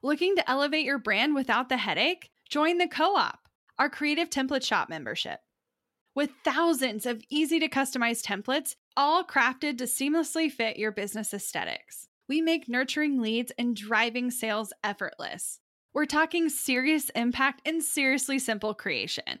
Looking 0.00 0.36
to 0.36 0.48
elevate 0.48 0.84
your 0.84 1.00
brand 1.00 1.34
without 1.34 1.68
the 1.68 1.76
headache? 1.76 2.30
Join 2.48 2.78
the 2.78 2.86
co-op, 2.86 3.40
our 3.80 3.90
creative 3.90 4.30
template 4.30 4.64
shop 4.64 4.88
membership. 4.88 5.40
With 6.14 6.30
thousands 6.44 7.04
of 7.04 7.24
easy 7.30 7.58
to 7.58 7.68
customize 7.68 8.22
templates, 8.22 8.76
all 8.96 9.24
crafted 9.24 9.78
to 9.78 9.84
seamlessly 9.84 10.52
fit 10.52 10.76
your 10.76 10.92
business 10.92 11.34
aesthetics. 11.34 12.06
We 12.28 12.40
make 12.40 12.68
nurturing 12.68 13.20
leads 13.20 13.50
and 13.58 13.74
driving 13.74 14.30
sales 14.30 14.72
effortless. 14.84 15.58
We're 15.92 16.06
talking 16.06 16.48
serious 16.48 17.10
impact 17.16 17.62
and 17.66 17.82
seriously 17.82 18.38
simple 18.38 18.72
creation. 18.72 19.40